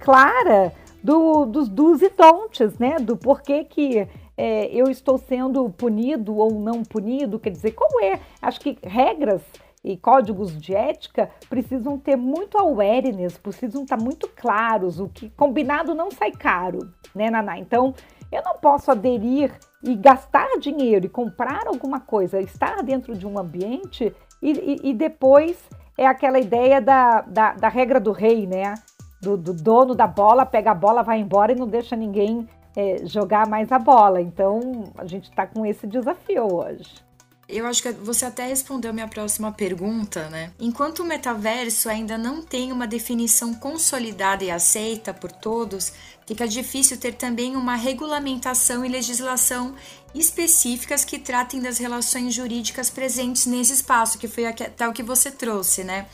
clara 0.00 0.72
do, 1.02 1.44
dos 1.46 1.68
dos 1.68 2.02
e 2.02 2.10
don'ts, 2.10 2.78
né? 2.78 2.96
Do 2.98 3.16
porquê 3.16 3.64
que 3.64 4.06
é, 4.36 4.66
eu 4.66 4.90
estou 4.90 5.18
sendo 5.18 5.68
punido 5.70 6.36
ou 6.36 6.52
não 6.52 6.82
punido, 6.82 7.38
quer 7.38 7.50
dizer, 7.50 7.72
qual 7.72 8.00
é? 8.02 8.20
Acho 8.40 8.60
que 8.60 8.78
regras 8.82 9.42
e 9.82 9.96
códigos 9.96 10.58
de 10.60 10.74
ética 10.74 11.30
precisam 11.48 11.98
ter 11.98 12.16
muito 12.16 12.58
awareness, 12.58 13.38
precisam 13.38 13.82
estar 13.82 13.96
muito 13.96 14.28
claros, 14.28 15.00
o 15.00 15.08
que 15.08 15.30
combinado 15.30 15.94
não 15.94 16.10
sai 16.10 16.32
caro, 16.32 16.90
né, 17.14 17.30
Naná? 17.30 17.58
Então, 17.58 17.94
eu 18.30 18.42
não 18.42 18.54
posso 18.54 18.90
aderir 18.90 19.52
e 19.82 19.94
gastar 19.94 20.58
dinheiro 20.58 21.06
e 21.06 21.08
comprar 21.08 21.66
alguma 21.66 22.00
coisa, 22.00 22.40
estar 22.40 22.82
dentro 22.82 23.16
de 23.16 23.26
um 23.26 23.38
ambiente 23.38 24.14
e, 24.40 24.52
e, 24.52 24.90
e 24.90 24.94
depois 24.94 25.58
é 25.98 26.06
aquela 26.06 26.38
ideia 26.38 26.80
da, 26.80 27.22
da, 27.22 27.52
da 27.54 27.68
regra 27.68 27.98
do 27.98 28.12
rei, 28.12 28.46
né? 28.46 28.74
Do, 29.20 29.36
do, 29.36 29.52
dono 29.52 29.94
da 29.94 30.06
bola, 30.06 30.46
pega 30.46 30.70
a 30.70 30.74
bola, 30.74 31.02
vai 31.02 31.20
embora 31.20 31.52
e 31.52 31.54
não 31.54 31.66
deixa 31.66 31.94
ninguém 31.94 32.48
é, 32.74 33.04
jogar 33.04 33.46
mais 33.46 33.70
a 33.70 33.78
bola. 33.78 34.20
Então, 34.20 34.84
a 34.96 35.06
gente 35.06 35.28
está 35.28 35.46
com 35.46 35.66
esse 35.66 35.86
desafio 35.86 36.52
hoje. 36.52 37.10
Eu 37.52 37.66
acho 37.66 37.82
que 37.82 37.90
você 37.90 38.24
até 38.24 38.46
respondeu 38.46 38.94
minha 38.94 39.08
próxima 39.08 39.50
pergunta, 39.50 40.28
né? 40.28 40.52
Enquanto 40.58 41.00
o 41.00 41.04
metaverso 41.04 41.88
ainda 41.88 42.16
não 42.16 42.42
tem 42.42 42.70
uma 42.70 42.86
definição 42.86 43.52
consolidada 43.52 44.44
e 44.44 44.50
aceita 44.52 45.12
por 45.12 45.32
todos, 45.32 45.92
fica 46.30 46.46
difícil 46.46 46.96
ter 46.96 47.14
também 47.14 47.56
uma 47.56 47.74
regulamentação 47.74 48.84
e 48.84 48.88
legislação 48.88 49.74
específicas 50.14 51.04
que 51.04 51.18
tratem 51.18 51.60
das 51.60 51.76
relações 51.76 52.32
jurídicas 52.32 52.88
presentes 52.88 53.46
nesse 53.46 53.72
espaço, 53.72 54.16
que 54.16 54.28
foi 54.28 54.46
até 54.46 54.88
o 54.88 54.92
que 54.92 55.02
você 55.02 55.28
trouxe, 55.28 55.82
né? 55.82 56.06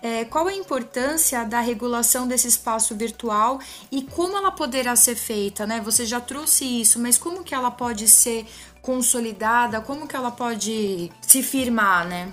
É, 0.00 0.24
qual 0.26 0.46
a 0.46 0.54
importância 0.54 1.42
da 1.42 1.58
regulação 1.58 2.28
desse 2.28 2.46
espaço 2.46 2.94
virtual 2.94 3.58
e 3.90 4.02
como 4.02 4.36
ela 4.36 4.52
poderá 4.52 4.94
ser 4.94 5.16
feita, 5.16 5.66
né? 5.66 5.80
Você 5.80 6.06
já 6.06 6.20
trouxe 6.20 6.64
isso, 6.64 7.00
mas 7.00 7.18
como 7.18 7.42
que 7.42 7.52
ela 7.52 7.72
pode 7.72 8.06
ser 8.06 8.46
consolidada? 8.80 9.80
Como 9.80 10.06
que 10.06 10.14
ela 10.14 10.30
pode 10.30 11.10
se 11.20 11.42
firmar, 11.42 12.06
né? 12.06 12.32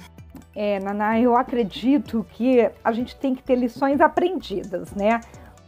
É, 0.55 0.79
Naná, 0.79 1.19
eu 1.19 1.35
acredito 1.35 2.23
que 2.33 2.69
a 2.83 2.91
gente 2.91 3.15
tem 3.15 3.33
que 3.33 3.41
ter 3.41 3.55
lições 3.55 3.99
aprendidas, 3.99 4.91
né? 4.91 5.21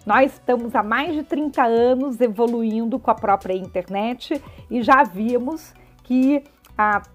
Nós 0.05 0.33
estamos 0.33 0.75
há 0.75 0.83
mais 0.83 1.13
de 1.13 1.24
30 1.24 1.63
anos 1.63 2.19
evoluindo 2.19 3.00
com 3.00 3.10
a 3.10 3.15
própria 3.15 3.53
internet 3.53 4.41
e 4.69 4.81
já 4.81 5.03
vimos 5.03 5.74
que 6.03 6.43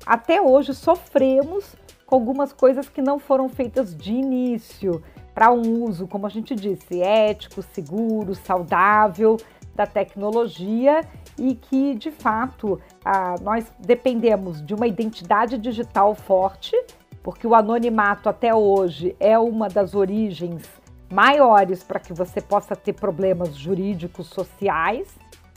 até 0.07 0.41
hoje 0.41 0.73
sofremos 0.73 1.77
com 2.07 2.15
algumas 2.15 2.53
coisas 2.53 2.89
que 2.89 3.03
não 3.03 3.19
foram 3.19 3.49
feitas 3.49 3.95
de 3.95 4.13
início 4.13 5.03
para 5.35 5.53
um 5.53 5.85
uso, 5.85 6.07
como 6.07 6.27
a 6.27 6.31
gente 6.31 6.55
disse, 6.55 7.03
ético, 7.03 7.63
seguro, 7.63 8.35
saudável 8.35 9.37
da 9.75 9.87
tecnologia 9.87 11.03
e 11.39 11.55
que, 11.55 11.95
de 11.95 12.11
fato, 12.11 12.81
nós 13.43 13.71
dependemos 13.79 14.65
de 14.65 14.75
uma 14.75 14.87
identidade 14.87 15.59
digital 15.59 16.15
forte, 16.15 16.75
porque 17.23 17.47
o 17.47 17.55
anonimato 17.55 18.29
até 18.29 18.55
hoje 18.55 19.15
é 19.21 19.39
uma 19.39 19.69
das 19.69 19.95
origens 19.95 20.78
maiores 21.11 21.83
para 21.83 21.99
que 21.99 22.13
você 22.13 22.41
possa 22.41 22.77
ter 22.77 22.93
problemas 22.93 23.57
jurídicos 23.57 24.27
sociais 24.29 25.09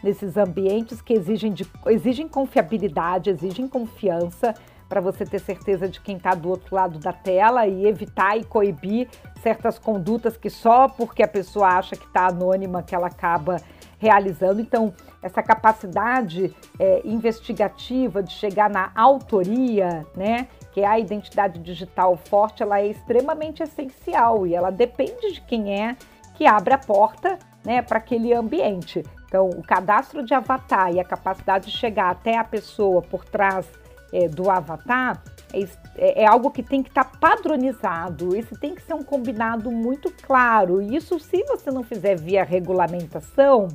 nesses 0.04 0.38
ambientes 0.38 1.02
que 1.02 1.14
exigem, 1.14 1.52
de, 1.52 1.68
exigem 1.88 2.28
confiabilidade, 2.28 3.30
exigem 3.30 3.68
confiança 3.68 4.54
para 4.90 5.00
você 5.00 5.26
ter 5.26 5.40
certeza 5.40 5.88
de 5.88 6.02
quem 6.02 6.18
está 6.18 6.34
do 6.34 6.50
outro 6.50 6.76
lado 6.76 7.00
da 7.00 7.14
tela 7.14 7.66
e 7.66 7.88
evitar 7.88 8.38
e 8.38 8.44
coibir 8.44 9.08
certas 9.42 9.80
condutas 9.80 10.36
que 10.36 10.50
só 10.50 10.90
porque 10.90 11.24
a 11.24 11.28
pessoa 11.28 11.68
acha 11.68 11.96
que 11.96 12.06
está 12.06 12.28
anônima 12.28 12.84
que 12.84 12.94
ela 12.94 13.08
acaba 13.08 13.58
realizando. 14.00 14.60
Então, 14.60 14.94
essa 15.22 15.42
capacidade 15.42 16.54
é, 16.80 17.02
investigativa 17.06 18.22
de 18.22 18.34
chegar 18.34 18.70
na 18.70 18.92
autoria, 18.96 20.06
né, 20.16 20.48
que 20.72 20.82
é 20.82 20.88
a 20.88 21.00
identidade 21.00 21.60
digital 21.60 22.16
forte, 22.16 22.64
ela 22.64 22.80
é 22.80 22.88
extremamente 22.88 23.62
essencial 23.62 24.48
e 24.48 24.56
ela 24.56 24.72
depende 24.72 25.34
de 25.34 25.42
quem 25.42 25.82
é 25.82 25.96
que 26.36 26.46
abre 26.46 26.74
a 26.74 26.78
porta 26.78 27.38
né, 27.64 27.82
para 27.82 27.98
aquele 27.98 28.34
ambiente. 28.34 29.04
Então, 29.26 29.50
o 29.50 29.62
cadastro 29.62 30.26
de 30.26 30.34
avatar 30.34 30.94
e 30.94 31.00
a 31.00 31.04
capacidade 31.04 31.72
de 31.72 31.78
chegar 31.78 32.10
até 32.10 32.38
a 32.38 32.44
pessoa 32.44 33.02
por 33.02 33.24
trás 33.24 33.66
é, 34.12 34.28
do 34.28 34.50
avatar 34.50 35.24
é, 35.54 35.62
é, 35.96 36.24
é, 36.24 36.26
algo 36.28 36.52
que 36.52 36.64
tem 36.64 36.84
que 36.84 36.90
estar 36.90 37.06
tá 37.06 37.18
padronizado. 37.18 38.36
Isso 38.36 38.56
tem 38.60 38.76
que 38.76 38.82
ser 38.82 38.94
um 38.94 39.04
combinado 39.04 39.72
muito 39.72 40.12
claro. 40.22 40.82
Isso, 40.82 41.20
se 41.20 41.44
você 41.46 41.72
não 41.72 41.84
fizer 41.84 42.16
via 42.16 42.44
regulamentação, 42.44 43.68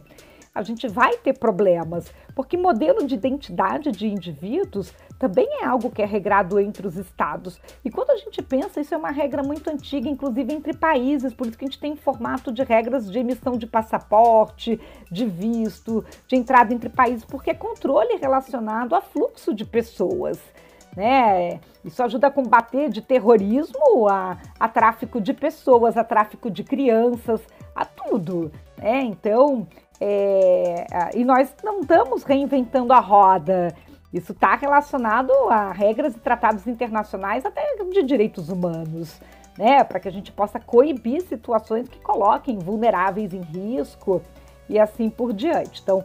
a 0.55 0.63
gente 0.63 0.89
vai 0.89 1.17
ter 1.19 1.39
problemas, 1.39 2.11
porque 2.35 2.57
modelo 2.57 3.07
de 3.07 3.15
identidade 3.15 3.93
de 3.93 4.07
indivíduos 4.07 4.93
também 5.19 5.49
é 5.61 5.65
algo 5.65 5.91
que 5.91 6.03
é 6.03 6.05
regrado 6.05 6.59
entre 6.61 6.87
os 6.87 6.97
estados. 6.97 7.61
E 7.85 7.91
quando 7.91 8.11
a 8.11 8.17
gente 8.17 8.43
pensa, 8.43 8.81
isso 8.81 8.95
é 8.95 8.97
uma 8.97 9.11
regra 9.11 9.43
muito 9.43 9.69
antiga, 9.71 10.09
inclusive 10.09 10.53
entre 10.53 10.75
países, 10.75 11.33
por 11.33 11.47
isso 11.47 11.57
que 11.57 11.65
a 11.65 11.69
gente 11.69 11.81
tem 11.81 11.97
formato 11.97 12.53
de 12.53 12.63
regras 12.63 13.11
de 13.11 13.19
emissão 13.19 13.57
de 13.57 13.67
passaporte, 13.67 14.81
de 15.11 15.27
visto, 15.27 16.05
de 16.27 16.37
entrada 16.37 16.73
entre 16.73 16.89
países, 16.89 17.25
porque 17.25 17.51
é 17.51 17.55
controle 17.55 18.17
relacionado 18.17 18.95
a 18.95 19.01
fluxo 19.01 19.55
de 19.55 19.65
pessoas. 19.65 20.39
Né? 20.97 21.61
Isso 21.85 22.03
ajuda 22.03 22.29
a 22.29 22.31
combater 22.31 22.89
de 22.89 23.03
terrorismo 23.03 24.09
a, 24.09 24.39
a 24.59 24.69
tráfico 24.69 25.21
de 25.21 25.35
pessoas, 25.35 25.97
a 25.97 26.03
tráfico 26.03 26.51
de 26.51 26.65
crianças, 26.65 27.41
a 27.75 27.85
tudo. 27.85 28.51
Né? 28.79 29.03
Então, 29.03 29.67
é, 30.01 30.87
e 31.15 31.25
nós 31.25 31.55
não 31.63 31.81
estamos 31.81 32.23
reinventando 32.23 32.93
a 32.93 33.01
roda. 33.01 33.75
Isso 34.17 34.33
está 34.33 34.57
relacionado 34.57 35.31
a 35.51 35.73
regras 35.73 36.17
e 36.17 36.19
tratados 36.19 36.67
internacionais, 36.67 37.45
até 37.45 37.77
de 37.93 38.03
direitos 38.03 38.49
humanos, 38.49 39.21
né? 39.59 39.85
Para 39.85 40.01
que 40.01 40.09
a 40.09 40.11
gente 40.11 40.33
possa 40.33 40.59
coibir 40.59 41.21
situações 41.21 41.87
que 41.87 42.01
coloquem 42.01 42.59
vulneráveis 42.59 43.35
em 43.35 43.43
risco 43.43 44.23
e 44.71 44.79
assim 44.79 45.11
por 45.11 45.35
diante. 45.35 45.83
Então, 45.83 46.03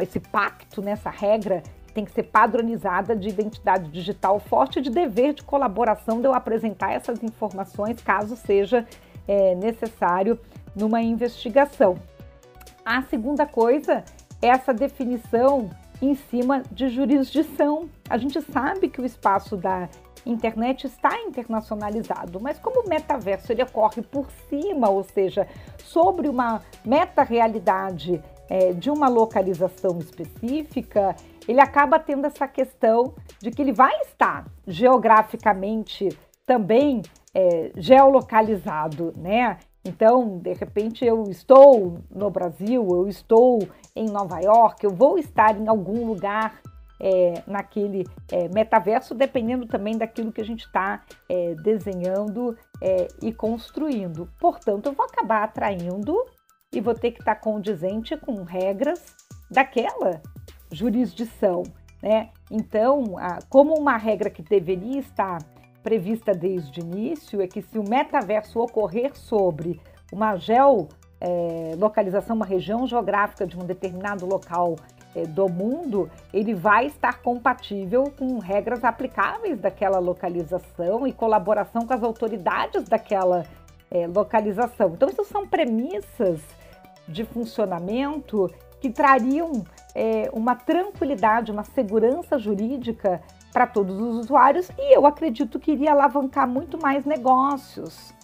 esse 0.00 0.20
pacto 0.20 0.80
nessa 0.80 1.10
regra 1.10 1.64
tem 1.92 2.04
que 2.04 2.12
ser 2.12 2.22
padronizada 2.24 3.16
de 3.16 3.28
identidade 3.28 3.90
digital 3.90 4.38
forte 4.38 4.80
de 4.80 4.88
dever 4.88 5.34
de 5.34 5.42
colaboração 5.42 6.20
de 6.20 6.28
eu 6.28 6.34
apresentar 6.34 6.92
essas 6.92 7.24
informações 7.24 8.00
caso 8.00 8.36
seja 8.36 8.86
é, 9.26 9.56
necessário 9.56 10.38
numa 10.76 11.02
investigação. 11.02 11.96
A 12.86 13.02
segunda 13.02 13.46
coisa 13.46 14.04
é 14.40 14.46
essa 14.46 14.72
definição 14.72 15.68
em 16.00 16.14
cima 16.14 16.62
de 16.70 16.88
jurisdição. 16.88 17.88
A 18.08 18.16
gente 18.16 18.40
sabe 18.40 18.88
que 18.88 19.00
o 19.00 19.04
espaço 19.04 19.56
da 19.56 19.88
internet 20.24 20.86
está 20.86 21.20
internacionalizado, 21.22 22.40
mas 22.40 22.58
como 22.58 22.82
o 22.82 22.88
metaverso 22.88 23.52
ele 23.52 23.62
ocorre 23.62 24.02
por 24.02 24.30
cima, 24.48 24.88
ou 24.88 25.02
seja, 25.02 25.46
sobre 25.84 26.28
uma 26.28 26.62
meta-realidade 26.84 28.22
é, 28.48 28.72
de 28.72 28.90
uma 28.90 29.08
localização 29.08 29.98
específica, 29.98 31.14
ele 31.46 31.60
acaba 31.60 31.98
tendo 31.98 32.26
essa 32.26 32.46
questão 32.46 33.14
de 33.40 33.50
que 33.50 33.62
ele 33.62 33.72
vai 33.72 33.94
estar 34.02 34.46
geograficamente 34.66 36.08
também 36.44 37.02
é, 37.34 37.70
geolocalizado, 37.76 39.12
né? 39.16 39.58
Então, 39.84 40.38
de 40.38 40.52
repente, 40.52 41.04
eu 41.04 41.24
estou 41.24 41.98
no 42.10 42.30
Brasil, 42.30 42.86
eu 42.90 43.08
estou 43.08 43.60
em 43.94 44.06
Nova 44.06 44.40
York, 44.40 44.84
eu 44.84 44.90
vou 44.90 45.18
estar 45.18 45.58
em 45.58 45.68
algum 45.68 46.06
lugar 46.06 46.60
é, 47.00 47.42
naquele 47.46 48.06
é, 48.30 48.48
metaverso, 48.48 49.14
dependendo 49.14 49.66
também 49.66 49.96
daquilo 49.96 50.32
que 50.32 50.40
a 50.40 50.44
gente 50.44 50.64
está 50.64 51.02
é, 51.28 51.54
desenhando 51.54 52.56
é, 52.82 53.08
e 53.22 53.32
construindo. 53.32 54.28
Portanto, 54.40 54.86
eu 54.86 54.92
vou 54.92 55.06
acabar 55.06 55.44
atraindo 55.44 56.14
e 56.72 56.80
vou 56.80 56.94
ter 56.94 57.12
que 57.12 57.20
estar 57.20 57.36
condizente 57.36 58.16
com 58.16 58.42
regras 58.42 59.14
daquela 59.50 60.20
jurisdição. 60.70 61.62
Né? 62.02 62.30
Então, 62.50 63.16
a, 63.16 63.38
como 63.48 63.74
uma 63.74 63.96
regra 63.96 64.28
que 64.28 64.42
deveria 64.42 65.00
estar 65.00 65.38
prevista 65.88 66.32
desde 66.34 66.80
o 66.80 66.84
início 66.84 67.40
é 67.40 67.46
que 67.46 67.62
se 67.62 67.78
o 67.78 67.82
metaverso 67.88 68.60
ocorrer 68.60 69.16
sobre 69.16 69.80
uma 70.12 70.36
geolocalização, 70.36 72.34
é, 72.34 72.36
uma 72.36 72.44
região 72.44 72.86
geográfica 72.86 73.46
de 73.46 73.58
um 73.58 73.64
determinado 73.64 74.26
local 74.26 74.76
é, 75.16 75.22
do 75.22 75.48
mundo, 75.48 76.10
ele 76.30 76.52
vai 76.52 76.88
estar 76.88 77.22
compatível 77.22 78.12
com 78.18 78.38
regras 78.38 78.84
aplicáveis 78.84 79.58
daquela 79.58 79.98
localização 79.98 81.06
e 81.06 81.12
colaboração 81.14 81.86
com 81.86 81.94
as 81.94 82.02
autoridades 82.02 82.84
daquela 82.86 83.44
é, 83.90 84.06
localização. 84.06 84.90
Então, 84.90 85.08
isso 85.08 85.24
são 85.24 85.46
premissas 85.48 86.42
de 87.08 87.24
funcionamento 87.24 88.52
que 88.78 88.90
trariam 88.90 89.64
uma 90.32 90.54
tranquilidade, 90.54 91.50
uma 91.50 91.64
segurança 91.64 92.38
jurídica 92.38 93.20
para 93.52 93.66
todos 93.66 93.98
os 93.98 94.16
usuários 94.16 94.70
e 94.78 94.94
eu 94.94 95.06
acredito 95.06 95.58
que 95.58 95.72
iria 95.72 95.92
alavancar 95.92 96.46
muito 96.46 96.80
mais 96.80 97.04
negócios, 97.04 98.14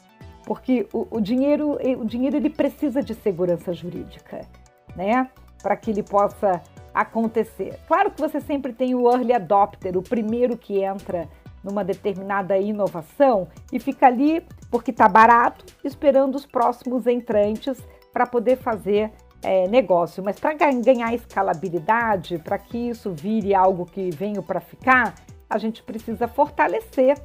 porque 0.45 0.87
o, 0.93 1.07
o 1.11 1.21
dinheiro, 1.21 1.79
o 1.99 2.05
dinheiro 2.05 2.37
ele 2.37 2.51
precisa 2.51 3.03
de 3.03 3.15
segurança 3.15 3.73
jurídica, 3.73 4.47
né? 4.95 5.29
Para 5.63 5.77
que 5.77 5.91
ele 5.91 6.03
possa 6.03 6.63
acontecer. 6.93 7.81
Claro 7.89 8.11
que 8.11 8.21
você 8.21 8.41
sempre 8.41 8.73
tem 8.73 8.95
o 8.95 9.11
early 9.11 9.33
adopter, 9.33 9.97
o 9.97 10.03
primeiro 10.03 10.57
que 10.57 10.83
entra 10.83 11.29
numa 11.63 11.83
determinada 11.83 12.59
inovação 12.59 13.49
e 13.73 13.81
fica 13.81 14.07
ali 14.07 14.47
porque 14.71 14.91
está 14.91 15.09
barato, 15.09 15.65
esperando 15.83 16.35
os 16.35 16.45
próximos 16.45 17.07
entrantes 17.07 17.83
para 18.13 18.27
poder 18.27 18.57
fazer 18.57 19.11
é, 19.45 19.69
negócio. 19.69 20.25
Mas 20.25 20.41
para 20.41 20.55
ganhar 20.55 21.15
escalabilidade, 21.15 22.39
para 22.39 22.59
que 22.59 22.89
isso 22.89 23.13
vire 23.13 23.55
algo 23.55 23.85
que 23.85 24.11
venha 24.11 24.43
para 24.43 24.59
ficar, 24.59 25.15
a 25.49 25.59
gente 25.59 25.83
precisa 25.83 26.27
fortalecer 26.27 27.17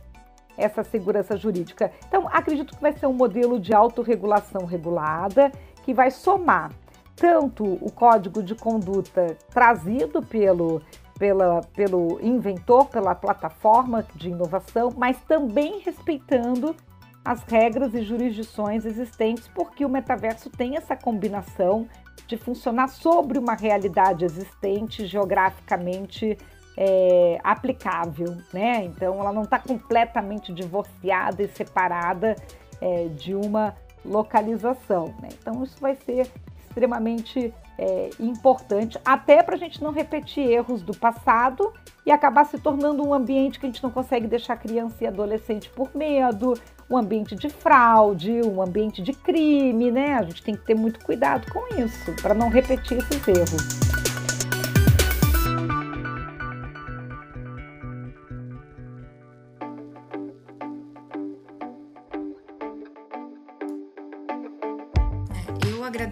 essa 0.58 0.84
segurança 0.84 1.38
jurídica. 1.38 1.92
Então, 2.08 2.28
acredito 2.28 2.76
que 2.76 2.82
vai 2.82 2.92
ser 2.92 3.08
um 3.08 3.14
modelo 3.14 3.58
de 3.60 3.74
autorregulação 3.74 4.66
regulada 4.66 5.52
que 5.84 5.94
vai 5.94 6.12
somar 6.12 6.72
tanto 7.16 7.64
o 7.66 7.92
código 7.92 8.44
de 8.44 8.56
conduta 8.56 9.38
trazido 9.52 10.22
pelo, 10.22 10.82
pela, 11.18 11.62
pelo 11.74 12.20
inventor, 12.22 12.86
pela 12.88 13.16
plataforma 13.16 14.06
de 14.16 14.30
inovação, 14.30 14.94
mas 14.96 15.18
também 15.22 15.80
respeitando 15.80 16.76
as 17.24 17.44
regras 17.44 17.94
e 17.94 18.02
jurisdições 18.02 18.86
existentes, 18.86 19.50
porque 19.54 19.86
o 19.86 19.90
metaverso 19.90 20.50
tem 20.50 20.78
essa 20.78 20.96
combinação 20.96 21.88
de 22.30 22.38
funcionar 22.38 22.88
sobre 22.88 23.40
uma 23.40 23.56
realidade 23.56 24.24
existente 24.24 25.08
geograficamente 25.08 26.38
é, 26.78 27.40
aplicável, 27.44 28.38
né? 28.54 28.86
Então 28.86 29.20
ela 29.20 29.34
não 29.34 29.42
está 29.42 29.58
completamente 29.58 30.54
divorciada 30.54 31.42
e 31.42 31.48
separada 31.48 32.36
é, 32.80 33.08
de 33.08 33.34
uma 33.34 33.76
localização. 34.06 35.08
Né? 35.20 35.30
Então 35.42 35.64
isso 35.64 35.78
vai 35.82 35.96
ser 35.96 36.32
extremamente 36.68 37.52
é, 37.80 38.10
importante, 38.20 39.00
até 39.06 39.42
para 39.42 39.56
a 39.56 39.58
gente 39.58 39.82
não 39.82 39.92
repetir 39.92 40.46
erros 40.46 40.82
do 40.82 40.94
passado 40.94 41.72
e 42.06 42.12
acabar 42.12 42.44
se 42.44 42.60
tornando 42.60 43.08
um 43.08 43.14
ambiente 43.14 43.58
que 43.58 43.66
a 43.66 43.70
gente 43.70 43.82
não 43.82 43.90
consegue 43.90 44.28
deixar 44.28 44.58
criança 44.58 45.02
e 45.02 45.08
adolescente 45.08 45.70
por 45.70 45.90
medo, 45.96 46.56
um 46.90 46.98
ambiente 46.98 47.36
de 47.36 47.50
fraude, 47.50 48.42
um 48.42 48.62
ambiente 48.62 49.02
de 49.02 49.14
crime, 49.14 49.92
né? 49.92 50.16
A 50.16 50.24
gente 50.24 50.44
tem 50.44 50.56
que 50.56 50.66
ter 50.66 50.76
muito 50.76 51.00
cuidado 51.06 51.50
com 51.54 51.82
isso 51.82 52.14
para 52.22 52.34
não 52.34 52.50
repetir 52.50 52.98
esses 52.98 53.26
erros. 53.26 53.89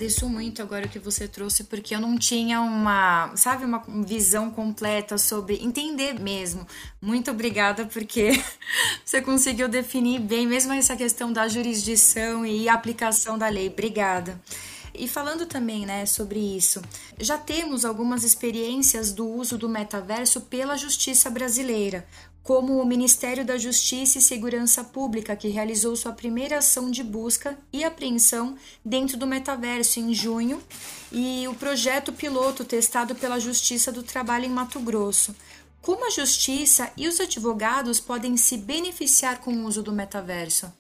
Agradeço 0.08 0.30
muito 0.30 0.62
agora 0.62 0.88
que 0.88 0.98
você 0.98 1.28
trouxe, 1.28 1.66
porque 1.66 1.94
eu 1.94 2.00
não 2.00 2.18
tinha 2.18 2.62
uma, 2.62 3.36
sabe, 3.36 3.66
uma 3.66 3.84
visão 4.06 4.50
completa 4.50 5.18
sobre 5.18 5.62
entender 5.62 6.18
mesmo. 6.18 6.66
Muito 7.02 7.30
obrigada, 7.30 7.86
porque 7.86 8.32
você 9.04 9.22
conseguiu 9.22 9.68
definir 9.68 10.20
bem 10.22 10.48
mesmo 10.48 10.72
essa 10.72 10.96
questão 10.96 11.34
da 11.34 11.50
jurisdição 11.50 12.46
e 12.46 12.70
aplicação 12.70 13.38
da 13.38 13.50
lei. 13.50 13.68
Obrigada. 13.68 14.40
E 14.96 15.08
falando 15.08 15.46
também, 15.46 15.86
né, 15.86 16.06
sobre 16.06 16.40
isso, 16.40 16.82
já 17.20 17.38
temos 17.38 17.84
algumas 17.84 18.24
experiências 18.24 19.12
do 19.12 19.28
uso 19.28 19.58
do 19.58 19.68
metaverso 19.68 20.42
pela 20.42 20.78
justiça 20.78 21.30
brasileira, 21.30 22.08
como 22.48 22.82
o 22.82 22.86
Ministério 22.86 23.44
da 23.44 23.58
Justiça 23.58 24.20
e 24.20 24.22
Segurança 24.22 24.82
Pública, 24.82 25.36
que 25.36 25.50
realizou 25.50 25.98
sua 25.98 26.14
primeira 26.14 26.60
ação 26.60 26.90
de 26.90 27.04
busca 27.04 27.58
e 27.74 27.84
apreensão 27.84 28.56
dentro 28.86 29.18
do 29.18 29.28
metaverso 29.28 30.00
em 30.00 30.14
junho, 30.14 30.64
e 31.12 31.46
o 31.50 31.54
projeto 31.54 32.14
piloto 32.14 32.64
testado 32.64 33.14
pela 33.16 33.38
Justiça 33.38 33.92
do 33.92 34.02
Trabalho 34.02 34.46
em 34.46 34.50
Mato 34.50 34.80
Grosso. 34.80 35.36
Como 35.82 36.08
a 36.08 36.10
justiça 36.10 36.90
e 36.96 37.10
os 37.10 37.20
advogados 37.20 38.00
podem 38.00 38.38
se 38.38 38.56
beneficiar 38.56 39.42
com 39.42 39.52
o 39.52 39.66
uso 39.66 39.84
do 39.84 39.92
metaverso? 39.92 40.72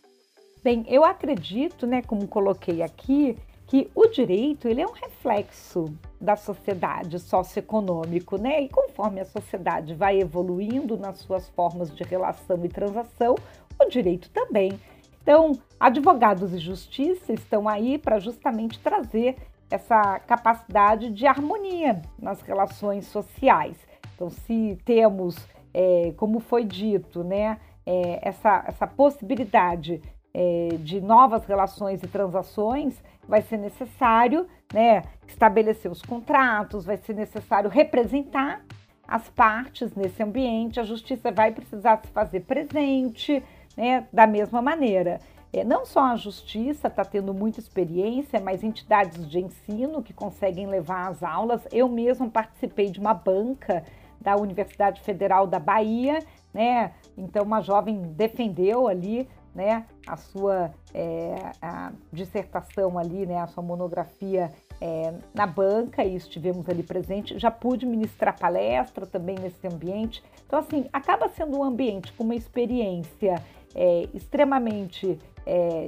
Bem, 0.63 0.85
eu 0.87 1.03
acredito, 1.03 1.85
né, 1.85 2.01
como 2.01 2.29
coloquei 2.29 2.81
aqui, 2.81 3.37
que 3.67 3.91
o 3.93 4.07
direito 4.07 4.67
ele 4.67 4.81
é 4.81 4.87
um 4.87 4.93
reflexo 4.93 5.93
da 6.19 6.37
sociedade 6.37 7.19
socioeconômico, 7.19 8.37
né? 8.37 8.61
E 8.61 8.69
conforme 8.69 9.19
a 9.19 9.25
sociedade 9.25 9.93
vai 9.93 10.19
evoluindo 10.19 10.97
nas 10.97 11.19
suas 11.19 11.49
formas 11.49 11.93
de 11.93 12.03
relação 12.03 12.63
e 12.63 12.69
transação, 12.69 13.35
o 13.79 13.89
direito 13.89 14.29
também. 14.29 14.79
Então, 15.21 15.51
advogados 15.77 16.53
e 16.53 16.57
justiça 16.57 17.33
estão 17.33 17.67
aí 17.67 17.97
para 17.97 18.17
justamente 18.17 18.79
trazer 18.79 19.35
essa 19.69 20.19
capacidade 20.19 21.09
de 21.09 21.27
harmonia 21.27 22.01
nas 22.17 22.41
relações 22.41 23.05
sociais. 23.07 23.75
Então, 24.15 24.29
se 24.29 24.77
temos, 24.85 25.35
é, 25.73 26.13
como 26.15 26.39
foi 26.39 26.63
dito, 26.63 27.21
né, 27.21 27.59
é, 27.85 28.19
essa, 28.21 28.63
essa 28.65 28.87
possibilidade 28.87 30.01
é, 30.33 30.69
de 30.79 31.01
novas 31.01 31.45
relações 31.45 32.01
e 32.01 32.07
transações, 32.07 33.01
vai 33.27 33.41
ser 33.41 33.57
necessário 33.57 34.47
né, 34.73 35.03
estabelecer 35.27 35.91
os 35.91 36.01
contratos, 36.01 36.85
vai 36.85 36.97
ser 36.97 37.13
necessário 37.13 37.69
representar 37.69 38.61
as 39.07 39.29
partes 39.29 39.95
nesse 39.95 40.21
ambiente, 40.21 40.79
a 40.79 40.83
justiça 40.83 41.31
vai 41.31 41.51
precisar 41.51 42.01
se 42.03 42.11
fazer 42.11 42.41
presente 42.41 43.41
né, 43.75 44.05
da 44.11 44.27
mesma 44.27 44.61
maneira. 44.61 45.19
É, 45.53 45.63
não 45.63 45.85
só 45.85 46.01
a 46.01 46.15
justiça 46.15 46.87
está 46.87 47.05
tendo 47.05 47.33
muita 47.33 47.59
experiência, 47.59 48.39
mas 48.39 48.63
entidades 48.63 49.29
de 49.29 49.39
ensino 49.39 50.03
que 50.03 50.13
conseguem 50.13 50.67
levar 50.67 51.07
as 51.07 51.23
aulas. 51.23 51.65
Eu 51.71 51.87
mesmo 51.87 52.29
participei 52.29 52.89
de 52.91 52.99
uma 52.99 53.13
banca 53.13 53.83
da 54.19 54.35
Universidade 54.35 54.99
Federal 55.01 55.47
da 55.47 55.59
Bahia, 55.59 56.19
né? 56.53 56.91
Então 57.17 57.43
uma 57.43 57.61
jovem 57.61 58.01
defendeu 58.13 58.87
ali 58.87 59.27
né, 59.57 59.87
a 60.05 60.15
sua 60.15 60.71
é, 60.93 61.51
a 61.59 61.91
dissertação 62.13 62.99
ali, 62.99 63.25
né, 63.25 63.39
a 63.39 63.47
sua 63.47 63.63
monografia 63.63 64.51
é, 64.79 65.15
na 65.33 65.47
banca 65.47 66.05
e 66.05 66.15
estivemos 66.15 66.69
ali 66.69 66.83
presente. 66.83 67.39
Já 67.39 67.49
pude 67.49 67.83
ministrar 67.83 68.37
palestra 68.37 69.07
também 69.07 69.35
nesse 69.39 69.65
ambiente. 69.65 70.23
Então, 70.45 70.59
assim, 70.59 70.85
acaba 70.93 71.27
sendo 71.29 71.57
um 71.57 71.63
ambiente 71.63 72.13
com 72.13 72.23
uma 72.23 72.35
experiência 72.35 73.43
é, 73.75 74.07
extremamente 74.13 75.19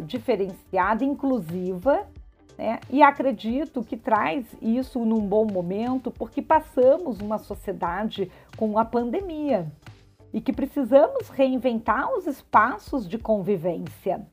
diferenciada, 0.06 1.04
inclusiva, 1.04 2.08
né? 2.58 2.80
E 2.90 3.04
acredito 3.04 3.84
que 3.84 3.98
traz 3.98 4.46
isso 4.62 5.00
num 5.04 5.20
bom 5.20 5.46
momento, 5.46 6.10
porque 6.10 6.42
passamos 6.42 7.20
uma 7.20 7.38
sociedade 7.38 8.32
com 8.56 8.80
a 8.80 8.86
pandemia 8.86 9.70
e 10.34 10.40
que 10.40 10.54
precisamos 10.54 11.30
reinventar 11.30 12.12
os 12.14 12.28
espaços 12.28 13.08
de 13.08 13.18
convivência. 13.18 14.26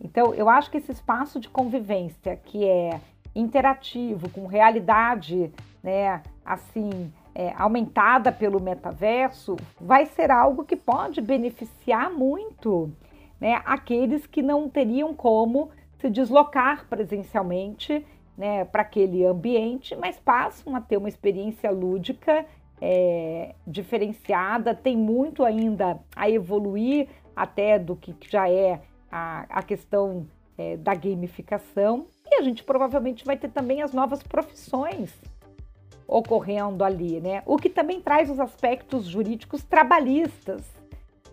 Então, 0.00 0.34
eu 0.34 0.48
acho 0.48 0.70
que 0.70 0.78
esse 0.78 0.92
espaço 0.92 1.40
de 1.40 1.48
convivência 1.48 2.36
que 2.36 2.64
é 2.64 3.00
interativo, 3.34 4.28
com 4.30 4.46
realidade, 4.46 5.50
né, 5.82 6.22
assim, 6.44 7.12
é, 7.34 7.52
aumentada 7.56 8.30
pelo 8.30 8.60
metaverso, 8.60 9.56
vai 9.80 10.06
ser 10.06 10.30
algo 10.30 10.64
que 10.64 10.76
pode 10.76 11.20
beneficiar 11.20 12.10
muito, 12.10 12.92
né, 13.40 13.60
aqueles 13.64 14.26
que 14.26 14.40
não 14.40 14.68
teriam 14.68 15.14
como 15.14 15.70
se 15.98 16.08
deslocar 16.08 16.86
presencialmente, 16.88 18.06
né, 18.36 18.64
para 18.64 18.82
aquele 18.82 19.24
ambiente, 19.24 19.96
mas 19.96 20.18
passam 20.18 20.76
a 20.76 20.80
ter 20.80 20.96
uma 20.96 21.08
experiência 21.08 21.70
lúdica 21.70 22.46
é, 22.86 23.54
diferenciada, 23.66 24.74
tem 24.74 24.94
muito 24.94 25.42
ainda 25.42 25.98
a 26.14 26.28
evoluir 26.28 27.08
até 27.34 27.78
do 27.78 27.96
que 27.96 28.14
já 28.28 28.46
é 28.46 28.82
a, 29.10 29.46
a 29.48 29.62
questão 29.62 30.26
é, 30.58 30.76
da 30.76 30.94
gamificação. 30.94 32.04
E 32.30 32.34
a 32.34 32.42
gente 32.42 32.62
provavelmente 32.62 33.24
vai 33.24 33.38
ter 33.38 33.48
também 33.48 33.80
as 33.80 33.94
novas 33.94 34.22
profissões 34.22 35.10
ocorrendo 36.06 36.84
ali, 36.84 37.22
né? 37.22 37.42
O 37.46 37.56
que 37.56 37.70
também 37.70 38.02
traz 38.02 38.28
os 38.28 38.38
aspectos 38.38 39.06
jurídicos 39.06 39.64
trabalhistas. 39.64 40.62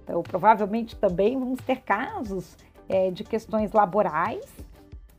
Então, 0.05 0.23
provavelmente 0.23 0.95
também 0.95 1.37
vamos 1.37 1.59
ter 1.59 1.81
casos 1.81 2.55
é, 2.87 3.11
de 3.11 3.25
questões 3.25 3.73
laborais 3.73 4.45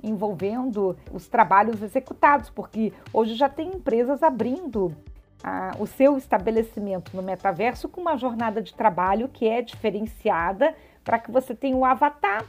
envolvendo 0.02 0.96
os 1.12 1.28
trabalhos 1.28 1.82
executados, 1.82 2.48
porque 2.48 2.90
hoje 3.12 3.34
já 3.34 3.50
tem 3.50 3.68
empresas 3.68 4.22
abrindo 4.22 4.96
ah, 5.42 5.72
o 5.78 5.86
seu 5.86 6.16
estabelecimento 6.16 7.16
no 7.16 7.22
metaverso 7.22 7.88
com 7.88 8.00
uma 8.00 8.16
jornada 8.16 8.62
de 8.62 8.74
trabalho 8.74 9.28
que 9.28 9.48
é 9.48 9.60
diferenciada 9.60 10.74
para 11.02 11.18
que 11.18 11.30
você 11.30 11.54
tenha 11.54 11.76
um 11.76 11.84
avatar 11.84 12.44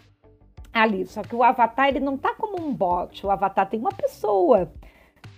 ali. 0.72 1.06
Só 1.08 1.22
que 1.22 1.36
o 1.36 1.44
avatar 1.44 1.88
ele 1.88 2.00
não 2.00 2.16
está 2.16 2.34
como 2.36 2.62
um 2.62 2.74
bot, 2.74 3.26
o 3.26 3.32
avatar 3.32 3.68
tem 3.68 3.80
uma 3.80 3.92
pessoa 3.92 4.72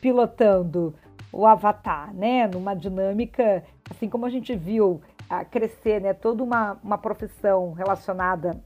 pilotando 0.01 0.93
o 1.31 1.45
avatar, 1.45 2.13
né? 2.13 2.47
Numa 2.47 2.73
dinâmica, 2.73 3.63
assim 3.89 4.09
como 4.09 4.25
a 4.25 4.29
gente 4.29 4.55
viu 4.55 5.01
a 5.29 5.43
crescer, 5.43 6.01
né? 6.01 6.13
Toda 6.13 6.43
uma, 6.43 6.77
uma 6.83 6.97
profissão 6.97 7.73
relacionada 7.73 8.61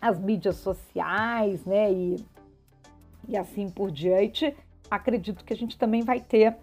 às 0.00 0.18
mídias 0.18 0.56
sociais, 0.56 1.64
né? 1.64 1.92
E, 1.92 2.24
e 3.28 3.36
assim 3.36 3.68
por 3.68 3.90
diante, 3.90 4.56
acredito 4.90 5.44
que 5.44 5.52
a 5.52 5.56
gente 5.56 5.76
também 5.76 6.02
vai 6.02 6.20
ter 6.20 6.56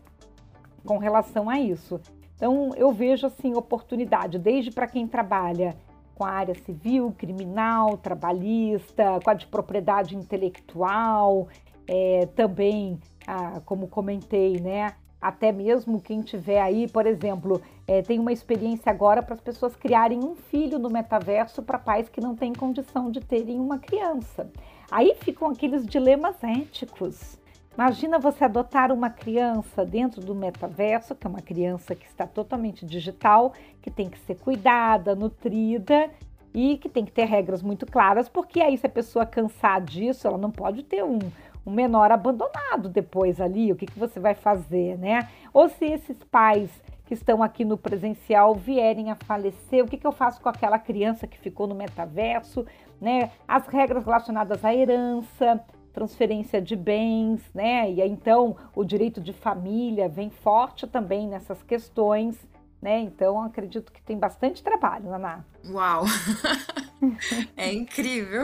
com 0.85 0.97
relação 0.97 1.49
a 1.49 1.59
isso. 1.59 1.99
Então, 2.35 2.71
eu 2.75 2.91
vejo 2.91 3.27
assim 3.27 3.55
oportunidade, 3.55 4.37
desde 4.37 4.71
para 4.71 4.87
quem 4.87 5.07
trabalha 5.07 5.75
com 6.13 6.25
a 6.25 6.29
área 6.29 6.55
civil, 6.55 7.13
criminal, 7.17 7.97
trabalhista, 7.97 9.19
com 9.23 9.29
a 9.29 9.33
de 9.33 9.45
propriedade 9.47 10.15
intelectual, 10.15 11.47
é, 11.87 12.27
também, 12.35 12.99
ah, 13.25 13.61
como 13.65 13.87
comentei, 13.87 14.59
né? 14.59 14.93
Até 15.21 15.51
mesmo 15.51 15.99
quem 15.99 16.21
tiver 16.21 16.61
aí, 16.61 16.87
por 16.87 17.05
exemplo, 17.05 17.61
é, 17.87 18.01
tem 18.01 18.19
uma 18.19 18.31
experiência 18.31 18.91
agora 18.91 19.23
para 19.23 19.33
as 19.33 19.41
pessoas 19.41 19.75
criarem 19.75 20.19
um 20.19 20.35
filho 20.35 20.77
no 20.77 20.89
metaverso 20.89 21.63
para 21.63 21.79
pais 21.79 22.07
que 22.07 22.21
não 22.21 22.35
têm 22.35 22.53
condição 22.53 23.09
de 23.09 23.19
terem 23.19 23.59
uma 23.59 23.79
criança. 23.79 24.49
Aí 24.91 25.15
ficam 25.21 25.49
aqueles 25.49 25.85
dilemas 25.85 26.35
éticos. 26.43 27.39
Imagina 27.77 28.17
você 28.17 28.43
adotar 28.43 28.91
uma 28.91 29.07
criança 29.07 29.85
dentro 29.85 30.19
do 30.19 30.33
metaverso, 30.33 31.13
que 31.13 31.27
é 31.27 31.29
uma 31.29 31.43
criança 31.43 31.93
que 31.93 32.07
está 32.07 32.25
totalmente 32.25 32.83
digital, 32.83 33.53
que 33.83 33.91
tem 33.91 34.09
que 34.09 34.17
ser 34.21 34.33
cuidada, 34.33 35.13
nutrida 35.13 36.09
e 36.51 36.77
que 36.77 36.89
tem 36.89 37.05
que 37.05 37.11
ter 37.11 37.25
regras 37.25 37.61
muito 37.61 37.85
claras, 37.85 38.27
porque 38.27 38.61
aí 38.61 38.75
se 38.79 38.87
a 38.87 38.89
pessoa 38.89 39.27
cansar 39.27 39.79
disso, 39.79 40.27
ela 40.27 40.39
não 40.39 40.49
pode 40.49 40.81
ter 40.81 41.03
um, 41.03 41.19
um 41.63 41.71
menor 41.71 42.11
abandonado 42.11 42.89
depois 42.89 43.39
ali, 43.39 43.71
o 43.71 43.75
que, 43.75 43.85
que 43.85 43.99
você 43.99 44.19
vai 44.19 44.33
fazer, 44.33 44.97
né? 44.97 45.29
Ou 45.53 45.69
se 45.69 45.85
esses 45.85 46.17
pais 46.31 46.71
que 47.05 47.13
estão 47.13 47.43
aqui 47.43 47.63
no 47.63 47.77
presencial 47.77 48.55
vierem 48.55 49.11
a 49.11 49.15
falecer, 49.15 49.83
o 49.83 49.87
que, 49.87 49.97
que 49.97 50.07
eu 50.07 50.11
faço 50.11 50.41
com 50.41 50.49
aquela 50.49 50.79
criança 50.79 51.27
que 51.27 51.37
ficou 51.37 51.67
no 51.67 51.75
metaverso, 51.75 52.65
né? 52.99 53.29
As 53.47 53.67
regras 53.67 54.03
relacionadas 54.03 54.65
à 54.65 54.73
herança, 54.73 55.63
transferência 55.97 56.61
de 56.61 56.75
bens, 56.75 57.41
né? 57.55 57.89
E 57.91 58.01
então 58.01 58.55
o 58.75 58.83
direito 58.83 59.19
de 59.19 59.33
família 59.33 60.07
vem 60.07 60.29
forte 60.29 60.85
também 60.85 61.27
nessas 61.27 61.63
questões, 61.63 62.37
né? 62.79 62.99
Então 62.99 63.41
acredito 63.41 63.91
que 63.91 63.99
tem 64.03 64.15
bastante 64.15 64.61
trabalho, 64.61 65.09
Naná. 65.09 65.43
Uau! 65.65 66.03
é 67.57 67.73
incrível. 67.73 68.43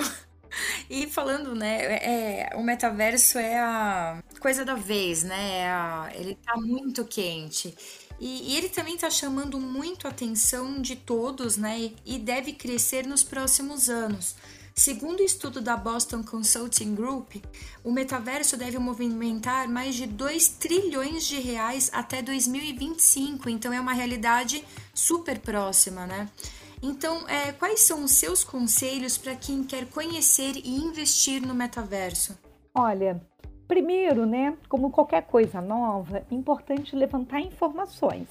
E 0.90 1.06
falando, 1.08 1.54
né, 1.54 1.78
é, 1.98 2.50
o 2.56 2.64
metaverso 2.64 3.38
é 3.38 3.60
a 3.60 4.24
coisa 4.40 4.66
da 4.66 4.74
vez, 4.74 5.22
né? 5.22 5.60
É 5.60 5.70
a, 5.70 6.12
ele 6.16 6.36
tá 6.44 6.56
muito 6.58 7.06
quente. 7.06 7.76
E, 8.20 8.52
e, 8.52 8.58
ele 8.58 8.70
também 8.70 8.96
está 8.96 9.12
chamando 9.12 9.60
muito 9.60 10.08
a 10.08 10.10
atenção 10.10 10.82
de 10.82 10.96
todos, 10.96 11.56
né? 11.56 11.92
E 12.04 12.18
deve 12.18 12.54
crescer 12.54 13.06
nos 13.06 13.24
próximos 13.24 13.90
anos. 13.90 14.36
Segundo 14.76 15.20
o 15.20 15.24
estudo 15.24 15.62
da 15.62 15.78
Boston 15.78 16.24
Consulting 16.24 16.96
Group, 16.96 17.36
o 17.84 17.92
metaverso 17.92 18.58
deve 18.58 18.80
movimentar 18.80 19.70
mais 19.70 19.94
de 19.94 20.08
2 20.08 20.48
trilhões 20.48 21.28
de 21.28 21.40
reais 21.40 21.92
até 21.94 22.24
2025, 22.24 23.50
então 23.50 23.72
é 23.72 23.80
uma 23.80 23.94
realidade 23.94 24.66
super 24.92 25.38
próxima, 25.38 26.08
né? 26.08 26.28
Então, 26.82 27.30
é, 27.30 27.52
quais 27.52 27.82
são 27.82 28.04
os 28.04 28.12
seus 28.12 28.44
conselhos 28.44 29.16
para 29.16 29.36
quem 29.36 29.64
quer 29.64 29.86
conhecer 29.86 30.58
e 30.58 30.76
investir 30.76 31.40
no 31.46 31.54
metaverso? 31.54 32.36
Olha, 32.74 33.22
primeiro, 33.68 34.26
né, 34.26 34.58
como 34.68 34.90
qualquer 34.90 35.22
coisa 35.22 35.62
nova, 35.62 36.26
é 36.30 36.36
importante 36.36 36.96
levantar 36.96 37.40
informações 37.40 38.28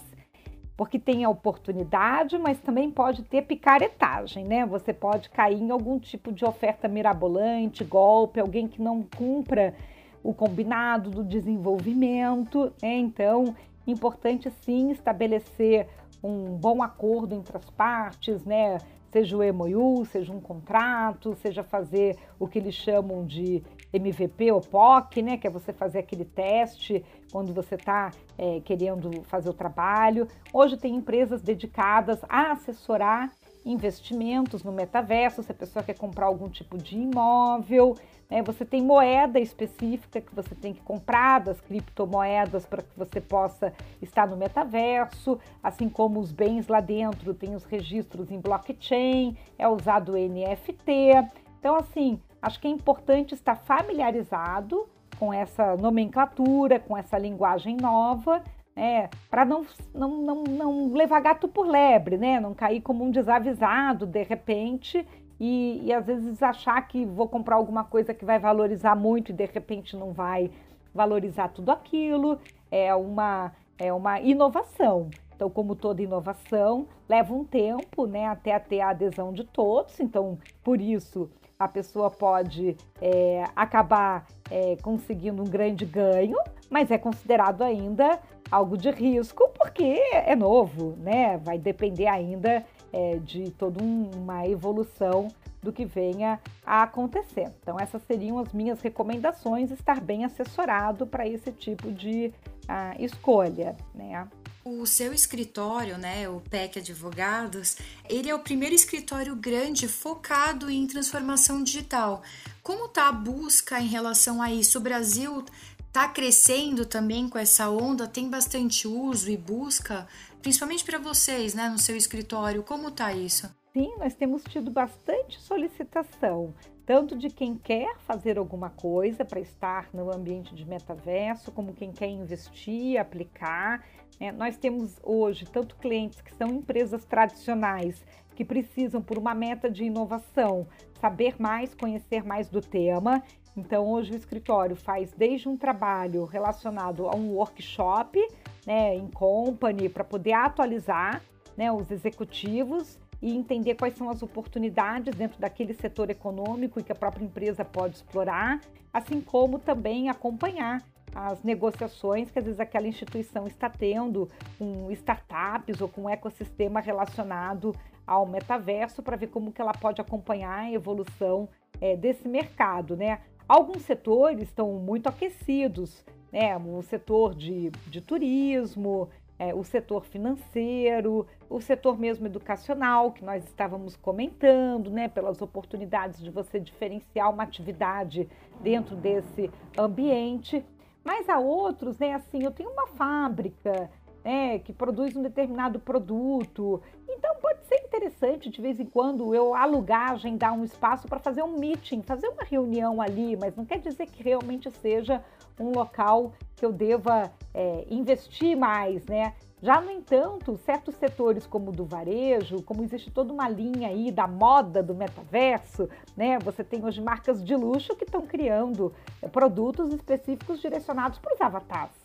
porque 0.77 0.99
tem 0.99 1.25
a 1.25 1.29
oportunidade, 1.29 2.39
mas 2.39 2.59
também 2.59 2.91
pode 2.91 3.23
ter 3.23 3.43
picaretagem, 3.43 4.45
né? 4.45 4.65
Você 4.67 4.93
pode 4.93 5.29
cair 5.31 5.61
em 5.61 5.71
algum 5.71 5.99
tipo 5.99 6.33
de 6.33 6.45
oferta 6.45 6.89
mirabolante, 6.89 7.85
golpe, 7.85 8.41
alguém 8.41 8.67
que 8.67 8.81
não 8.81 9.03
cumpra 9.03 9.75
o 10.23 10.33
combinado 10.33 11.11
do 11.11 11.23
desenvolvimento, 11.23 12.73
né? 12.83 12.97
Então, 12.97 13.55
importante 13.87 14.51
sim 14.65 14.91
estabelecer 14.91 15.89
um 16.23 16.57
bom 16.57 16.83
acordo 16.83 17.35
entre 17.35 17.57
as 17.57 17.69
partes, 17.71 18.45
né? 18.45 18.79
Seja 19.11 19.37
o 19.37 19.53
MOU, 19.53 20.07
seja 20.07 20.33
um 20.33 20.41
contrato, 20.41 21.35
seja 21.35 21.63
fazer 21.63 22.17
o 22.39 22.47
que 22.47 22.59
eles 22.59 22.75
chamam 22.75 23.27
de 23.27 23.63
MVP 23.93 24.51
ou 24.53 24.61
POC, 24.61 25.23
né? 25.23 25.37
Que 25.37 25.47
é 25.47 25.51
você 25.51 25.73
fazer 25.73 25.99
aquele 25.99 26.25
teste 26.25 27.05
quando 27.31 27.53
você 27.53 27.75
está 27.75 28.11
é, 28.39 28.61
querendo 28.61 29.23
fazer 29.25 29.51
o 29.51 29.55
trabalho. 29.55 30.27
Hoje 30.53 30.77
tem 30.77 30.95
empresas 30.95 31.43
dedicadas 31.43 32.21
a 32.29 32.53
assessorar 32.53 33.31
investimentos 33.65 34.63
no 34.65 34.73
metaverso, 34.73 35.43
se 35.43 35.53
a 35.53 35.55
pessoa 35.55 35.83
quer 35.83 35.97
comprar 35.97 36.27
algum 36.27 36.49
tipo 36.49 36.77
de 36.77 36.99
imóvel, 36.99 37.97
né? 38.29 38.43
você 38.43 38.65
tem 38.65 38.83
moeda 38.83 39.39
específica 39.39 40.21
que 40.21 40.35
você 40.35 40.55
tem 40.55 40.75
que 40.75 40.81
comprar 40.81 41.41
das 41.41 41.61
criptomoedas 41.61 42.67
para 42.67 42.83
que 42.83 42.99
você 42.99 43.21
possa 43.21 43.73
estar 44.01 44.27
no 44.27 44.37
metaverso, 44.37 45.39
assim 45.63 45.89
como 45.89 46.19
os 46.19 46.33
bens 46.33 46.67
lá 46.67 46.81
dentro, 46.81 47.35
tem 47.35 47.55
os 47.55 47.65
registros 47.65 48.31
em 48.31 48.41
blockchain, 48.41 49.37
é 49.59 49.69
usado 49.69 50.13
o 50.13 50.17
NFT. 50.17 51.31
Então, 51.61 51.77
assim, 51.77 52.19
Acho 52.43 52.61
que 52.61 52.67
é 52.67 52.71
importante 52.71 53.35
estar 53.35 53.55
familiarizado 53.55 54.89
com 55.19 55.33
essa 55.33 55.77
nomenclatura, 55.77 56.81
com 56.81 56.97
essa 56.97 57.17
linguagem 57.17 57.77
nova, 57.77 58.43
né, 58.75 59.09
para 59.31 59.45
não, 59.45 59.65
não, 59.95 60.23
não, 60.23 60.43
não 60.45 60.93
levar 60.93 61.21
gato 61.21 61.47
por 61.47 61.67
lebre, 61.67 62.17
né, 62.17 62.41
não 62.41 62.55
cair 62.55 62.81
como 62.81 63.05
um 63.05 63.11
desavisado 63.11 64.05
de 64.05 64.23
repente 64.25 65.07
e, 65.39 65.83
e 65.85 65.93
às 65.93 66.07
vezes 66.07 66.43
achar 66.43 66.81
que 66.89 67.05
vou 67.05 67.29
comprar 67.29 67.57
alguma 67.57 67.85
coisa 67.85 68.15
que 68.15 68.25
vai 68.25 68.39
valorizar 68.39 68.95
muito 68.95 69.31
e 69.31 69.35
de 69.35 69.45
repente 69.45 69.97
não 69.97 70.13
vai 70.13 70.51
valorizar 70.95 71.49
tudo 71.49 71.71
aquilo. 71.71 72.39
É 72.71 72.95
uma, 72.95 73.53
é 73.79 73.93
uma 73.93 74.21
inovação. 74.21 75.11
Então, 75.35 75.51
como 75.51 75.75
toda 75.75 76.01
inovação, 76.01 76.87
leva 77.09 77.35
um 77.35 77.45
tempo 77.45 78.07
né, 78.07 78.27
até 78.27 78.57
ter 78.59 78.81
a 78.81 78.91
adesão 78.91 79.33
de 79.33 79.43
todos. 79.43 79.99
Então, 79.99 80.39
por 80.63 80.81
isso, 80.81 81.29
a 81.65 81.69
pessoa 81.69 82.11
pode 82.11 82.77
é, 83.01 83.45
acabar 83.55 84.27
é, 84.51 84.77
conseguindo 84.83 85.43
um 85.43 85.47
grande 85.47 85.85
ganho, 85.85 86.37
mas 86.69 86.91
é 86.91 86.99
considerado 86.99 87.63
ainda 87.63 88.19
algo 88.51 88.77
de 88.77 88.91
risco 88.91 89.49
porque 89.59 89.83
é 90.13 90.37
novo, 90.37 90.95
né? 90.99 91.39
Vai 91.39 91.59
depender 91.59 92.07
ainda 92.07 92.65
é, 92.93 93.17
de 93.17 93.51
toda 93.53 93.83
um, 93.83 94.11
uma 94.15 94.47
evolução 94.47 95.29
do 95.63 95.73
que 95.73 95.85
venha 95.85 96.41
a 96.67 96.83
acontecer. 96.83 97.51
Então, 97.63 97.79
essas 97.79 98.03
seriam 98.03 98.39
as 98.39 98.53
minhas 98.53 98.81
recomendações: 98.81 99.71
estar 99.71 100.01
bem 100.01 100.25
assessorado 100.25 101.07
para 101.07 101.27
esse 101.27 101.53
tipo 101.53 101.91
de 101.93 102.33
uh, 102.65 103.03
escolha, 103.03 103.77
né? 103.95 104.27
O 104.65 104.87
seu 104.87 105.13
escritório, 105.13 105.99
né, 105.99 106.29
o 106.29 106.41
PEC 106.41 106.79
Advogados, 106.79 107.77
ele 108.09 108.31
é 108.31 108.35
o 108.35 108.39
primeiro 108.39 108.75
escritório 108.75 109.35
grande 109.35 109.89
focado 109.89 110.71
em 110.71 110.87
transformação 110.87 111.65
digital. 111.65 112.23
Como 112.63 112.87
está 112.87 113.09
a 113.09 113.13
busca 113.13 113.81
em 113.81 113.89
relação 113.89 114.41
a 114.41 114.53
isso? 114.53 114.79
O 114.79 114.83
Brasil 114.83 115.45
está 115.89 116.07
crescendo 116.07 116.87
também 116.87 117.29
com 117.29 117.39
essa 117.39 117.69
onda, 117.69 118.07
tem 118.07 118.31
bastante 118.31 118.87
uso 118.87 119.29
e 119.29 119.37
busca, 119.37 120.07
principalmente 120.41 120.85
para 120.85 120.99
vocês, 120.99 121.55
né, 121.55 121.69
no 121.69 121.79
seu 121.79 121.97
escritório. 121.97 122.63
Como 122.63 122.89
está 122.89 123.13
isso? 123.13 123.51
Sim, 123.73 123.93
nós 123.99 124.15
temos 124.15 124.45
tido 124.45 124.71
bastante 124.71 125.41
solicitação 125.41 126.55
tanto 126.93 127.17
de 127.17 127.31
quem 127.31 127.55
quer 127.55 127.97
fazer 128.01 128.37
alguma 128.37 128.69
coisa 128.69 129.25
para 129.25 129.41
estar 129.41 129.89
no 129.95 130.15
ambiente 130.15 130.55
de 130.55 130.67
metaverso, 130.67 131.51
como 131.51 131.73
quem 131.73 131.91
quer 131.91 132.09
investir, 132.09 133.01
aplicar. 133.01 133.83
Né? 134.21 134.31
Nós 134.31 134.59
temos 134.59 135.01
hoje 135.03 135.47
tanto 135.47 135.75
clientes 135.77 136.21
que 136.21 136.35
são 136.35 136.49
empresas 136.49 137.03
tradicionais 137.07 138.05
que 138.37 138.45
precisam, 138.45 139.01
por 139.01 139.17
uma 139.17 139.35
meta 139.35 139.71
de 139.71 139.85
inovação, 139.85 140.67
saber 141.01 141.37
mais, 141.39 141.75
conhecer 141.75 142.27
mais 142.27 142.51
do 142.51 142.61
tema. 142.61 143.23
Então, 143.57 143.87
hoje 143.91 144.13
o 144.13 144.17
escritório 144.17 144.77
faz 144.77 145.13
desde 145.13 145.49
um 145.49 145.57
trabalho 145.57 146.27
relacionado 146.27 147.09
a 147.09 147.17
um 147.17 147.31
workshop 147.31 148.21
né, 148.67 148.95
em 148.95 149.09
company 149.09 149.89
para 149.89 150.05
poder 150.05 150.35
atualizar 150.35 151.23
né, 151.57 151.73
os 151.73 151.91
executivos 151.91 152.99
e 153.23 153.35
entender 153.35 153.77
quais 153.77 153.97
são 153.97 154.11
as 154.11 154.21
oportunidades 154.21 155.15
dentro 155.15 155.41
daquele 155.41 155.73
setor 155.73 156.11
econômico 156.11 156.81
e 156.81 156.83
que 156.83 156.91
a 156.91 156.95
própria 156.95 157.25
empresa 157.25 157.65
pode 157.65 157.95
explorar, 157.95 158.61
assim 158.93 159.21
como 159.21 159.61
também 159.61 160.11
acompanhar 160.11 160.83
as 161.15 161.43
negociações 161.43 162.31
que 162.31 162.39
às 162.39 162.45
vezes 162.45 162.59
aquela 162.59 162.89
instituição 162.89 163.47
está 163.47 163.69
tendo 163.69 164.29
com 164.59 164.91
startups 164.91 165.81
ou 165.81 165.89
com 165.89 166.03
um 166.03 166.09
ecossistema 166.09 166.81
relacionado 166.81 167.75
ao 168.07 168.27
metaverso 168.27 169.03
para 169.03 169.17
ver 169.17 169.29
como 169.29 169.53
que 169.53 169.61
ela 169.61 169.73
pode 169.73 170.01
acompanhar 170.01 170.61
a 170.61 170.73
evolução 170.73 171.49
é, 171.81 171.97
desse 171.97 172.27
mercado, 172.27 172.97
né? 172.97 173.21
Alguns 173.47 173.83
setores 173.83 174.49
estão 174.49 174.73
muito 174.75 175.09
aquecidos, 175.09 176.05
né? 176.33 176.57
O 176.57 176.83
setor 176.83 177.35
de, 177.35 177.71
de 177.87 178.01
turismo, 178.01 179.09
é, 179.43 179.53
o 179.53 179.65
setor 179.65 180.05
financeiro, 180.05 181.27
o 181.51 181.61
setor 181.61 181.99
mesmo 181.99 182.27
educacional, 182.27 183.11
que 183.11 183.25
nós 183.25 183.43
estávamos 183.43 183.97
comentando, 183.97 184.89
né? 184.89 185.09
Pelas 185.09 185.43
oportunidades 185.43 186.21
de 186.21 186.31
você 186.31 186.61
diferenciar 186.61 187.29
uma 187.29 187.43
atividade 187.43 188.29
dentro 188.61 188.95
desse 188.95 189.51
ambiente. 189.77 190.65
Mas 191.03 191.29
há 191.29 191.41
outros, 191.41 191.99
né? 191.99 192.13
Assim, 192.15 192.45
eu 192.45 192.53
tenho 192.53 192.71
uma 192.71 192.87
fábrica 192.87 193.91
né, 194.25 194.61
que 194.61 194.73
produz 194.73 195.17
um 195.17 195.23
determinado 195.23 195.81
produto. 195.81 196.81
Então 197.09 197.35
pode 197.41 197.67
ser 197.67 197.83
interessante 197.85 198.49
de 198.49 198.63
vez 198.63 198.79
em 198.79 198.87
quando 198.87 199.35
eu 199.35 199.57
alugar, 199.57 200.13
agendar 200.13 200.53
um 200.53 200.63
espaço 200.63 201.09
para 201.09 201.19
fazer 201.19 201.43
um 201.43 201.59
meeting, 201.59 202.03
fazer 202.03 202.29
uma 202.29 202.45
reunião 202.45 203.03
ali, 203.03 203.37
mas 203.37 203.57
não 203.57 203.65
quer 203.65 203.81
dizer 203.81 204.07
que 204.07 204.23
realmente 204.23 204.71
seja 204.71 205.25
um 205.59 205.71
local 205.71 206.33
que 206.57 206.65
eu 206.65 206.73
deva 206.73 207.31
é, 207.55 207.85
investir 207.91 208.57
mais, 208.57 209.05
né? 209.07 209.35
Já, 209.63 209.81
no 209.81 209.93
entanto, 209.93 210.57
certos 210.57 210.97
setores 210.97 211.47
como 211.47 211.71
o 211.71 211.73
do 211.73 211.85
varejo, 211.85 212.63
como 212.63 212.83
existe 212.83 213.13
toda 213.13 213.33
uma 213.33 213.49
linha 213.49 213.89
aí 213.89 214.11
da 214.11 214.27
moda 214.27 214.83
do 214.83 214.93
metaverso, 214.93 215.89
né? 216.17 216.37
Você 216.41 216.65
tem 216.65 216.85
hoje 216.85 217.01
marcas 217.01 217.45
de 217.45 217.55
luxo 217.55 217.95
que 217.95 218.05
estão 218.05 218.23
criando 218.23 218.93
é, 219.21 219.29
produtos 219.29 219.93
específicos 219.95 220.61
direcionados 220.61 221.21
para 221.21 221.35
os 221.35 221.41
avatares. 221.41 222.03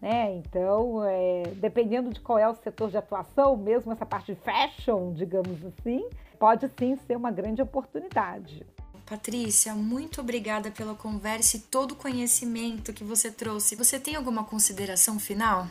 Né? 0.00 0.36
Então, 0.36 1.04
é, 1.04 1.44
dependendo 1.54 2.12
de 2.12 2.20
qual 2.20 2.38
é 2.38 2.48
o 2.48 2.54
setor 2.54 2.90
de 2.90 2.96
atuação, 2.96 3.56
mesmo 3.56 3.92
essa 3.92 4.04
parte 4.04 4.34
de 4.34 4.40
fashion, 4.40 5.12
digamos 5.12 5.64
assim, 5.64 6.06
pode 6.38 6.68
sim 6.78 6.96
ser 6.96 7.16
uma 7.16 7.30
grande 7.30 7.62
oportunidade. 7.62 8.66
Patrícia, 9.08 9.72
muito 9.72 10.20
obrigada 10.20 10.70
pela 10.70 10.94
conversa 10.94 11.56
e 11.56 11.60
todo 11.60 11.92
o 11.92 11.96
conhecimento 11.96 12.92
que 12.92 13.04
você 13.04 13.30
trouxe. 13.30 13.76
Você 13.76 14.00
tem 14.00 14.16
alguma 14.16 14.42
consideração 14.42 15.18
final? 15.18 15.68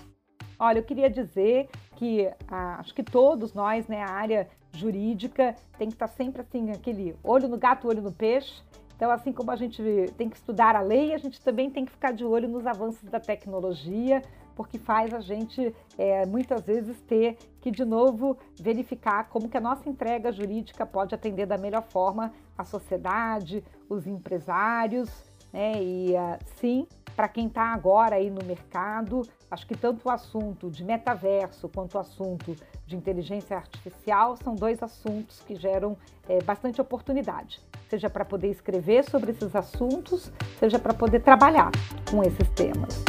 Olha, 0.57 0.79
eu 0.79 0.83
queria 0.83 1.09
dizer 1.09 1.69
que 1.97 2.31
ah, 2.47 2.77
acho 2.79 2.93
que 2.95 3.03
todos 3.03 3.53
nós, 3.53 3.87
né, 3.87 4.01
a 4.01 4.09
área 4.09 4.49
jurídica, 4.71 5.53
tem 5.77 5.89
que 5.89 5.95
estar 5.95 6.07
sempre 6.07 6.41
assim, 6.41 6.71
aquele 6.71 7.13
olho 7.21 7.49
no 7.49 7.57
gato, 7.57 7.87
olho 7.87 8.01
no 8.01 8.11
peixe, 8.11 8.53
então, 8.95 9.11
assim 9.11 9.33
como 9.33 9.51
a 9.51 9.55
gente 9.55 9.81
tem 10.17 10.29
que 10.29 10.37
estudar 10.37 10.75
a 10.75 10.81
lei, 10.81 11.13
a 11.13 11.17
gente 11.17 11.41
também 11.41 11.69
tem 11.69 11.83
que 11.83 11.91
ficar 11.91 12.11
de 12.11 12.23
olho 12.23 12.47
nos 12.47 12.65
avanços 12.65 13.03
da 13.09 13.19
tecnologia, 13.19 14.21
porque 14.55 14.77
faz 14.79 15.13
a 15.13 15.19
gente 15.19 15.75
é, 15.97 16.25
muitas 16.25 16.65
vezes 16.65 16.99
ter 17.01 17.37
que 17.61 17.71
de 17.71 17.83
novo 17.83 18.37
verificar 18.59 19.29
como 19.29 19.49
que 19.49 19.57
a 19.57 19.61
nossa 19.61 19.89
entrega 19.89 20.31
jurídica 20.31 20.85
pode 20.85 21.13
atender 21.13 21.45
da 21.45 21.57
melhor 21.57 21.83
forma 21.89 22.33
a 22.57 22.63
sociedade, 22.63 23.63
os 23.89 24.07
empresários, 24.07 25.09
né? 25.51 25.73
E 25.81 26.13
uh, 26.13 26.37
sim, 26.57 26.87
para 27.15 27.27
quem 27.27 27.47
está 27.47 27.73
agora 27.73 28.15
aí 28.15 28.29
no 28.29 28.43
mercado, 28.45 29.21
acho 29.49 29.65
que 29.67 29.75
tanto 29.75 30.07
o 30.07 30.11
assunto 30.11 30.69
de 30.69 30.83
metaverso 30.83 31.69
quanto 31.69 31.95
o 31.95 31.99
assunto 31.99 32.55
de 32.85 32.95
inteligência 32.95 33.57
artificial 33.57 34.37
são 34.37 34.55
dois 34.55 34.81
assuntos 34.81 35.41
que 35.41 35.55
geram 35.55 35.97
é, 36.27 36.41
bastante 36.43 36.79
oportunidade 36.79 37.61
seja 37.89 38.09
para 38.09 38.25
poder 38.25 38.49
escrever 38.49 39.03
sobre 39.09 39.31
esses 39.31 39.55
assuntos, 39.55 40.31
seja 40.59 40.79
para 40.79 40.93
poder 40.93 41.21
trabalhar 41.21 41.71
com 42.09 42.23
esses 42.23 42.49
temas. 42.49 43.03